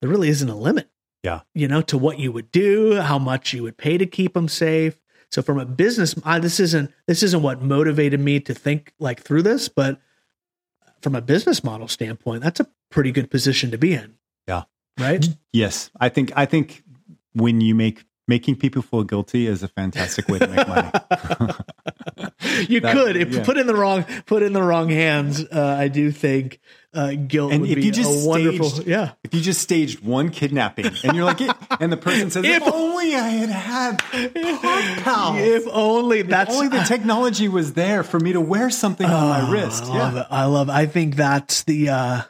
there 0.00 0.10
really 0.10 0.28
isn't 0.28 0.48
a 0.48 0.54
limit. 0.56 0.88
Yeah. 1.22 1.40
you 1.54 1.66
know, 1.66 1.82
to 1.82 1.98
what 1.98 2.20
you 2.20 2.30
would 2.30 2.52
do, 2.52 3.00
how 3.00 3.18
much 3.18 3.52
you 3.52 3.64
would 3.64 3.76
pay 3.76 3.98
to 3.98 4.06
keep 4.06 4.34
them 4.34 4.46
safe. 4.46 4.96
So 5.32 5.42
from 5.42 5.58
a 5.58 5.66
business, 5.66 6.14
I, 6.24 6.38
this 6.38 6.60
isn't 6.60 6.92
this 7.08 7.24
isn't 7.24 7.42
what 7.42 7.60
motivated 7.62 8.20
me 8.20 8.38
to 8.40 8.54
think 8.54 8.92
like 9.00 9.20
through 9.22 9.42
this, 9.42 9.68
but 9.68 9.98
from 11.06 11.14
a 11.14 11.20
business 11.20 11.62
model 11.62 11.86
standpoint, 11.86 12.42
that's 12.42 12.58
a 12.58 12.66
pretty 12.90 13.12
good 13.12 13.30
position 13.30 13.70
to 13.70 13.78
be 13.78 13.94
in. 13.94 14.16
Yeah. 14.48 14.64
Right. 14.98 15.24
Yes, 15.52 15.88
I 16.00 16.08
think 16.08 16.32
I 16.34 16.46
think 16.46 16.82
when 17.32 17.60
you 17.60 17.76
make 17.76 18.04
making 18.26 18.56
people 18.56 18.82
feel 18.82 19.04
guilty 19.04 19.46
is 19.46 19.62
a 19.62 19.68
fantastic 19.68 20.26
way 20.26 20.40
to 20.40 20.48
make 20.48 20.66
money. 20.66 20.90
you 22.68 22.80
That- 22.80 22.94
could 22.94 23.16
if 23.16 23.32
yeah. 23.32 23.44
put 23.44 23.56
in 23.58 23.66
the 23.66 23.74
wrong 23.74 24.04
put 24.26 24.42
in 24.42 24.52
the 24.52 24.62
wrong 24.62 24.88
hands. 24.88 25.44
Uh, 25.44 25.76
I 25.78 25.88
do 25.88 26.10
think 26.10 26.60
uh, 26.94 27.12
guilt 27.12 27.52
And 27.52 27.60
would 27.62 27.70
if 27.70 27.76
be 27.76 27.82
you 27.86 27.92
just 27.92 28.24
a 28.24 28.28
wonderful. 28.28 28.70
staged- 28.70 28.88
yeah. 28.88 29.12
if 29.22 29.34
you 29.34 29.40
just 29.42 29.60
staged 29.60 30.00
one 30.00 30.30
kidnapping 30.30 30.86
and 31.04 31.14
you're 31.14 31.24
like, 31.26 31.40
and 31.80 31.92
the 31.92 31.96
person 31.98 32.30
says, 32.30 32.44
if, 32.44 32.62
If- 32.62 32.72
only 32.72 33.14
I 33.14 33.28
had 33.28 33.50
had 33.50 33.98
Park 33.98 34.32
Pals. 35.04 35.38
If 35.38 35.66
only 35.68 36.20
If 36.20 36.48
only 36.50 36.68
the 36.68 36.84
technology 36.84 37.48
was 37.48 37.74
there 37.74 38.02
for 38.02 38.18
me 38.18 38.32
to 38.32 38.40
wear 38.40 38.70
something 38.70 39.06
on 39.06 39.28
my 39.28 39.50
wrist. 39.50 39.84
I 39.84 39.88
love 39.98 40.14
Yeah. 40.14 40.20
it. 40.22 40.26
I 40.30 40.44
love. 40.46 40.68
It. 40.68 40.72
I 40.72 40.86
think 40.86 41.16
that's 41.16 41.64
the. 41.64 41.88
uh 41.90 42.22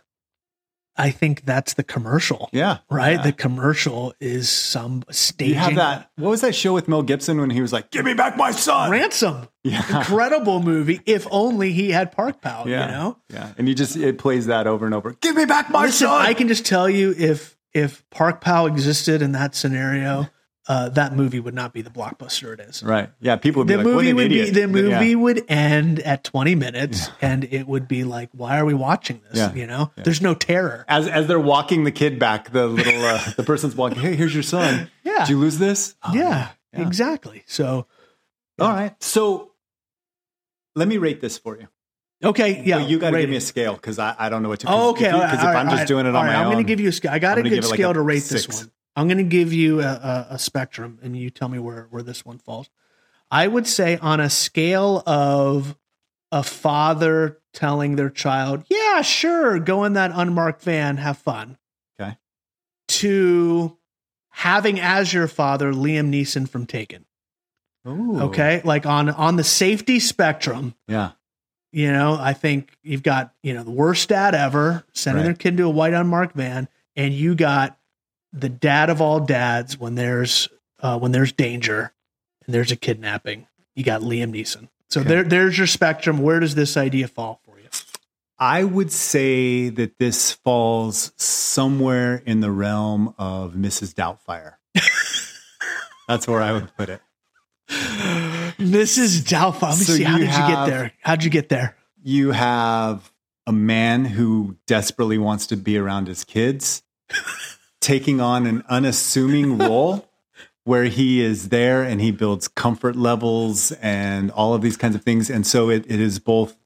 I 0.98 1.10
think 1.10 1.44
that's 1.44 1.74
the 1.74 1.82
commercial. 1.84 2.48
Yeah. 2.52 2.78
Right. 2.90 3.16
Yeah. 3.16 3.22
The 3.22 3.32
commercial 3.32 4.14
is 4.20 4.48
some 4.48 5.04
staging. 5.10 5.54
You 5.54 5.60
have 5.60 5.74
that. 5.76 6.10
What 6.16 6.30
was 6.30 6.40
that 6.40 6.54
show 6.54 6.72
with 6.72 6.88
Mel 6.88 7.02
Gibson 7.02 7.40
when 7.40 7.50
he 7.50 7.60
was 7.60 7.72
like, 7.72 7.90
"Give 7.90 8.04
me 8.04 8.14
back 8.14 8.36
my 8.36 8.50
son"? 8.50 8.90
ransom. 8.90 9.48
Yeah. 9.62 9.98
Incredible 9.98 10.62
movie. 10.62 11.00
If 11.06 11.26
only 11.30 11.72
he 11.72 11.90
had 11.90 12.12
Park 12.12 12.40
Pal. 12.40 12.68
Yeah. 12.68 12.86
You 12.86 12.92
know. 12.92 13.18
Yeah. 13.30 13.52
And 13.58 13.68
you 13.68 13.74
just 13.74 13.96
it 13.96 14.18
plays 14.18 14.46
that 14.46 14.66
over 14.66 14.86
and 14.86 14.94
over. 14.94 15.12
Give 15.20 15.36
me 15.36 15.44
back 15.44 15.70
my 15.70 15.86
Listen, 15.86 16.06
son. 16.08 16.22
I 16.22 16.34
can 16.34 16.48
just 16.48 16.64
tell 16.64 16.88
you 16.88 17.14
if 17.16 17.56
if 17.74 18.08
Park 18.10 18.40
Pal 18.40 18.66
existed 18.66 19.20
in 19.22 19.32
that 19.32 19.54
scenario, 19.54 20.28
uh, 20.68 20.88
that 20.90 21.14
movie 21.14 21.38
would 21.38 21.54
not 21.54 21.72
be 21.72 21.80
the 21.82 21.90
blockbuster 21.90 22.52
it 22.52 22.60
is. 22.60 22.82
Right. 22.82 23.08
Yeah. 23.20 23.36
People 23.36 23.60
would 23.60 23.68
be 23.68 23.74
The 23.74 23.78
like, 23.78 23.86
movie 23.86 24.12
would 24.12 24.26
idiot. 24.26 24.46
be 24.46 24.50
the 24.52 24.60
Yeah. 24.60 24.66
movie 24.98 25.14
would 25.14 25.44
end 25.48 26.00
at 26.00 26.24
20 26.24 26.54
minutes 26.56 27.08
and 27.20 27.44
it 27.44 27.68
would 27.68 27.86
be 27.86 28.02
like, 28.04 28.30
why 28.32 28.58
are 28.58 28.64
we 28.64 28.74
watching 28.74 29.20
this? 29.30 29.38
Yeah. 29.38 29.54
You 29.54 29.66
know, 29.66 29.92
there's 29.96 30.20
no 30.20 30.34
terror. 30.34 30.84
As 30.88 31.06
as 31.06 31.26
they're 31.28 31.38
walking 31.38 31.84
the 31.84 31.92
kid 31.92 32.18
back, 32.18 32.50
the 32.50 32.66
little 32.66 33.00
uh, 33.04 33.30
the 33.36 33.44
person's 33.44 33.76
walking. 33.76 34.00
Hey, 34.00 34.16
here's 34.16 34.34
your 34.34 34.42
son. 34.42 34.90
Yeah. 35.04 35.20
Did 35.20 35.28
you 35.30 35.38
lose 35.38 35.58
this? 35.58 35.94
Oh, 36.02 36.12
yeah, 36.14 36.48
yeah. 36.72 36.86
exactly. 36.86 37.44
So, 37.46 37.86
All 38.60 38.68
right. 38.72 38.94
So 39.02 39.52
let 40.74 40.88
me 40.88 40.98
rate 40.98 41.20
this 41.20 41.38
for 41.38 41.56
you. 41.58 41.68
okay. 42.24 42.62
Yeah. 42.64 42.78
Well, 42.78 42.88
you 42.88 42.98
got 42.98 43.10
to 43.12 43.20
give 43.20 43.30
me 43.30 43.36
a 43.36 43.40
scale 43.40 43.74
because 43.74 43.98
I, 43.98 44.14
I 44.18 44.28
don't 44.28 44.42
know 44.42 44.48
what 44.48 44.60
to. 44.60 44.66
Oh, 44.68 44.90
okay. 44.90 45.04
Because 45.12 45.34
if, 45.34 45.44
right, 45.44 45.56
I'm 45.56 45.66
just 45.68 45.78
right, 45.80 45.88
doing 45.88 46.06
it 46.06 46.14
on 46.14 46.24
right, 46.24 46.32
my 46.32 46.34
I'm 46.40 46.46
own, 46.46 46.52
going 46.54 46.64
to 46.64 46.68
give 46.68 46.80
you 46.80 46.88
a 46.88 46.92
scale. 46.92 47.12
I 47.12 47.18
got 47.18 47.38
a 47.38 47.40
I'm 47.40 47.44
good 47.48 47.58
it 47.58 47.64
like 47.64 47.74
scale 47.74 47.90
a 47.90 47.94
to 47.94 48.00
rate 48.02 48.24
this 48.24 48.48
one. 48.48 48.70
I'm 48.96 49.06
going 49.08 49.18
to 49.18 49.24
give 49.24 49.52
you 49.52 49.80
a, 49.80 49.84
a, 49.84 50.26
a 50.30 50.38
spectrum, 50.38 50.98
and 51.02 51.16
you 51.16 51.28
tell 51.30 51.48
me 51.48 51.58
where 51.58 51.86
where 51.90 52.02
this 52.02 52.24
one 52.24 52.38
falls. 52.38 52.70
I 53.30 53.46
would 53.46 53.66
say 53.66 53.98
on 53.98 54.20
a 54.20 54.30
scale 54.30 55.02
of 55.06 55.76
a 56.32 56.42
father 56.42 57.38
telling 57.52 57.96
their 57.96 58.10
child, 58.10 58.64
"Yeah, 58.68 59.02
sure, 59.02 59.58
go 59.58 59.84
in 59.84 59.92
that 59.94 60.10
unmarked 60.14 60.62
van, 60.62 60.96
have 60.96 61.18
fun," 61.18 61.58
Okay. 62.00 62.16
to 62.88 63.76
having 64.30 64.80
as 64.80 65.12
your 65.12 65.28
father 65.28 65.72
Liam 65.72 66.10
Neeson 66.10 66.48
from 66.48 66.66
Taken. 66.66 67.04
Ooh. 67.86 68.20
Okay, 68.22 68.60
like 68.64 68.86
on 68.86 69.08
on 69.10 69.36
the 69.36 69.44
safety 69.44 70.00
spectrum, 70.00 70.74
Yeah. 70.88 71.12
you 71.72 71.92
know, 71.92 72.16
I 72.20 72.32
think 72.32 72.76
you've 72.82 73.02
got, 73.04 73.32
you 73.42 73.54
know, 73.54 73.62
the 73.62 73.70
worst 73.70 74.08
dad 74.08 74.34
ever 74.34 74.84
sending 74.92 75.18
Right. 75.22 75.26
their 75.26 75.34
kid 75.34 75.56
to 75.58 75.64
a 75.64 75.70
white 75.70 75.92
unmarked 75.94 76.34
van, 76.34 76.68
and 76.96 77.14
you 77.14 77.34
got 77.34 77.78
the 78.38 78.48
dad 78.48 78.90
of 78.90 79.00
all 79.00 79.20
dads 79.20 79.78
when 79.78 79.94
there's 79.94 80.48
uh, 80.80 80.98
when 80.98 81.12
there's 81.12 81.32
danger 81.32 81.92
and 82.44 82.54
there's 82.54 82.70
a 82.72 82.76
kidnapping. 82.76 83.46
You 83.74 83.84
got 83.84 84.00
Liam 84.02 84.32
Neeson. 84.32 84.68
So 84.88 85.00
Okay. 85.00 85.08
there 85.08 85.22
there's 85.24 85.58
your 85.58 85.66
spectrum. 85.66 86.18
Where 86.18 86.40
does 86.40 86.54
this 86.54 86.76
idea 86.76 87.08
fall 87.08 87.40
for 87.44 87.58
you? 87.58 87.68
I 88.38 88.64
would 88.64 88.92
say 88.92 89.70
that 89.70 89.98
this 89.98 90.32
falls 90.32 91.12
somewhere 91.16 92.22
in 92.26 92.40
the 92.40 92.50
realm 92.50 93.14
of 93.18 93.54
Mrs. 93.54 93.94
Doubtfire. 93.94 94.54
That's 96.08 96.28
where 96.28 96.42
I 96.42 96.52
would 96.52 96.74
put 96.76 96.88
it. 96.90 97.00
Mrs. 98.58 99.22
Doubtfire. 99.22 99.62
Let 99.70 99.78
me 99.78 99.84
So 99.84 99.92
see. 99.94 100.02
How 100.04 100.18
did 100.18 100.26
you 100.26 100.46
get 100.46 100.66
there? 100.66 100.92
How'd 101.00 101.24
you 101.24 101.30
get 101.30 101.48
there? 101.48 101.76
You 102.02 102.30
have 102.32 103.10
a 103.46 103.52
man 103.52 104.04
who 104.04 104.56
desperately 104.66 105.18
wants 105.18 105.46
to 105.48 105.56
be 105.56 105.76
around 105.78 106.06
his 106.08 106.24
kids, 106.24 106.82
taking 107.86 108.20
on 108.20 108.46
an 108.46 108.64
unassuming 108.68 109.56
role 109.66 110.08
where 110.64 110.84
he 110.84 111.22
is 111.22 111.50
there 111.50 111.84
and 111.84 112.00
he 112.00 112.10
builds 112.10 112.48
comfort 112.48 112.96
levels 112.96 113.70
and 113.72 114.32
all 114.32 114.52
of 114.54 114.60
these 114.60 114.76
kinds 114.76 114.96
of 114.96 115.02
things. 115.02 115.30
And 115.30 115.46
so 115.46 115.70
it, 115.70 115.84
it 115.86 116.00
is 116.00 116.18
both 116.18 116.56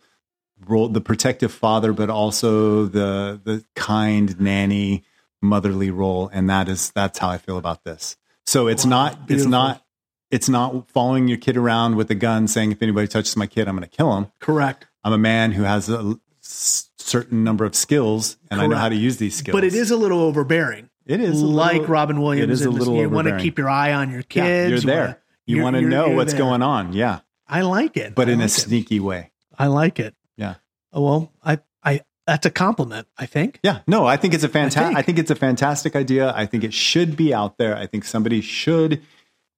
role, 0.66 0.88
the 0.88 1.02
protective 1.02 1.52
father, 1.52 1.92
but 1.92 2.08
also 2.08 2.86
the 2.86 3.38
the 3.44 3.62
kind 3.76 4.40
nanny 4.40 5.04
motherly 5.42 5.90
role. 5.90 6.30
And 6.32 6.48
that 6.48 6.68
is 6.68 6.90
that's 6.92 7.18
how 7.18 7.28
I 7.28 7.36
feel 7.36 7.58
about 7.58 7.84
this. 7.84 8.16
So 8.46 8.66
it's 8.66 8.86
Wow, 8.86 8.90
not 8.90 9.18
it's 9.28 9.44
not 9.44 9.84
it's 10.30 10.48
not 10.48 10.88
following 10.88 11.28
your 11.28 11.38
kid 11.38 11.58
around 11.58 11.96
with 11.96 12.10
a 12.10 12.14
gun 12.14 12.48
saying 12.48 12.72
if 12.72 12.82
anybody 12.82 13.06
touches 13.08 13.36
my 13.36 13.46
kid, 13.46 13.68
I'm 13.68 13.76
going 13.76 13.88
to 13.88 13.94
kill 13.94 14.16
him. 14.16 14.32
Correct. 14.40 14.86
I'm 15.04 15.12
a 15.12 15.18
man 15.18 15.52
who 15.52 15.64
has 15.64 15.90
a 15.90 16.18
certain 16.40 17.44
number 17.44 17.66
of 17.66 17.74
skills 17.74 18.38
and 18.50 18.62
I 18.62 18.66
know 18.66 18.76
how 18.76 18.88
to 18.88 18.96
use 18.96 19.18
these 19.18 19.36
skills. 19.36 19.52
But 19.52 19.64
it 19.64 19.74
is 19.74 19.90
a 19.90 19.96
little 19.96 20.20
overbearing. 20.20 20.89
It 21.06 21.20
is 21.20 21.42
like 21.42 21.72
little- 21.80 21.86
Robin 21.88 22.20
Williams. 22.20 22.50
It 22.50 22.52
is 22.52 22.64
a 22.64 22.70
little 22.70 22.96
You 22.96 23.08
want 23.10 23.28
to 23.28 23.38
keep 23.38 23.58
your 23.58 23.68
eye 23.68 23.92
on 23.92 24.10
your 24.10 24.20
Yeah, 24.20 24.44
kids. 24.44 24.84
you're 24.84 24.92
wanna- 24.94 25.02
there. 25.06 25.22
You 25.46 25.62
want 25.62 25.76
to 25.76 25.82
know 25.82 26.06
you're 26.08 26.16
what's 26.16 26.32
there. 26.32 26.40
going 26.40 26.62
on. 26.62 26.92
Yeah. 26.92 27.20
I 27.48 27.62
like 27.62 27.96
it. 27.96 28.14
But 28.14 28.28
I 28.28 28.32
in 28.32 28.38
like 28.38 28.44
a 28.44 28.46
it. 28.46 28.50
sneaky 28.50 29.00
way. 29.00 29.32
I 29.58 29.66
like 29.66 29.98
it. 29.98 30.14
Yeah. 30.36 30.54
Oh, 30.92 31.02
well, 31.02 31.32
I, 31.44 31.58
I, 31.82 32.00
that's 32.26 32.46
a 32.46 32.50
compliment. 32.50 33.08
I 33.18 33.26
think. 33.26 33.58
Yeah. 33.64 33.80
No, 33.88 34.06
I 34.06 34.16
think 34.16 34.34
it's 34.34 34.44
a 34.44 34.48
fantastic 34.48 34.86
think. 34.86 34.98
I 34.98 35.02
think 35.02 35.18
it's 35.18 35.30
a 35.30 35.34
fantastic 35.34 35.96
idea. 35.96 36.32
I 36.36 36.46
think 36.46 36.62
it 36.62 36.72
should 36.72 37.16
be 37.16 37.34
out 37.34 37.58
there. 37.58 37.76
I 37.76 37.86
think 37.86 38.04
somebody 38.04 38.40
should 38.40 39.02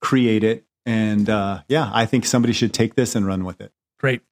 create 0.00 0.42
it 0.44 0.64
and 0.84 1.28
uh 1.30 1.60
yeah, 1.68 1.90
I 1.94 2.06
think 2.06 2.24
somebody 2.26 2.52
should 2.52 2.72
take 2.72 2.94
this 2.96 3.14
and 3.14 3.24
run 3.26 3.44
with 3.44 3.60
it. 3.60 3.72
Great. 4.00 4.22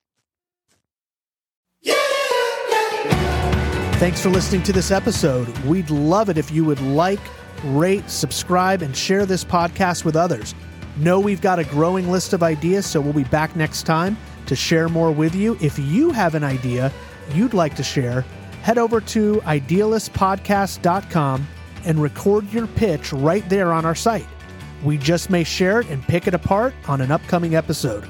Thanks 4.01 4.23
for 4.23 4.31
listening 4.31 4.63
to 4.63 4.73
this 4.73 4.91
episode. 4.91 5.47
We'd 5.59 5.91
love 5.91 6.31
it 6.31 6.39
if 6.39 6.51
you 6.51 6.65
would 6.65 6.81
like, 6.81 7.21
rate, 7.65 8.09
subscribe, 8.09 8.81
and 8.81 8.97
share 8.97 9.27
this 9.27 9.45
podcast 9.45 10.07
with 10.07 10.17
others. 10.17 10.55
Know 10.97 11.21
we've 11.21 11.43
got 11.43 11.59
a 11.59 11.65
growing 11.65 12.11
list 12.11 12.33
of 12.33 12.43
ideas, 12.43 12.87
so 12.87 12.99
we'll 12.99 13.13
be 13.13 13.25
back 13.25 13.55
next 13.57 13.83
time 13.83 14.17
to 14.47 14.57
share 14.57 14.89
more 14.89 15.13
with 15.13 15.35
you. 15.35 15.59
If 15.61 15.79
you 15.79 16.13
have 16.13 16.35
an 16.35 16.43
idea 16.43 16.91
you'd 17.35 17.53
like 17.53 17.77
to 17.77 17.83
share, 17.83 18.23
head 18.63 18.79
over 18.79 19.03
to 19.03 19.35
idealistpodcast.com 19.45 21.47
and 21.85 22.03
record 22.03 22.51
your 22.55 22.69
pitch 22.69 23.13
right 23.13 23.47
there 23.51 23.71
on 23.71 23.85
our 23.85 23.95
site. 23.95 24.29
We 24.83 24.97
just 24.97 25.29
may 25.29 25.45
share 25.45 25.81
it 25.81 25.91
and 25.91 26.03
pick 26.03 26.27
it 26.27 26.33
apart 26.33 26.73
on 26.89 27.03
an 27.03 27.11
upcoming 27.11 27.55
episode. 27.55 28.09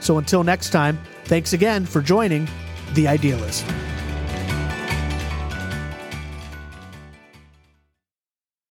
So 0.00 0.18
until 0.18 0.42
next 0.42 0.70
time, 0.70 0.98
thanks 1.26 1.52
again 1.52 1.86
for 1.86 2.02
joining 2.02 2.48
The 2.94 3.06
Idealist. 3.06 3.64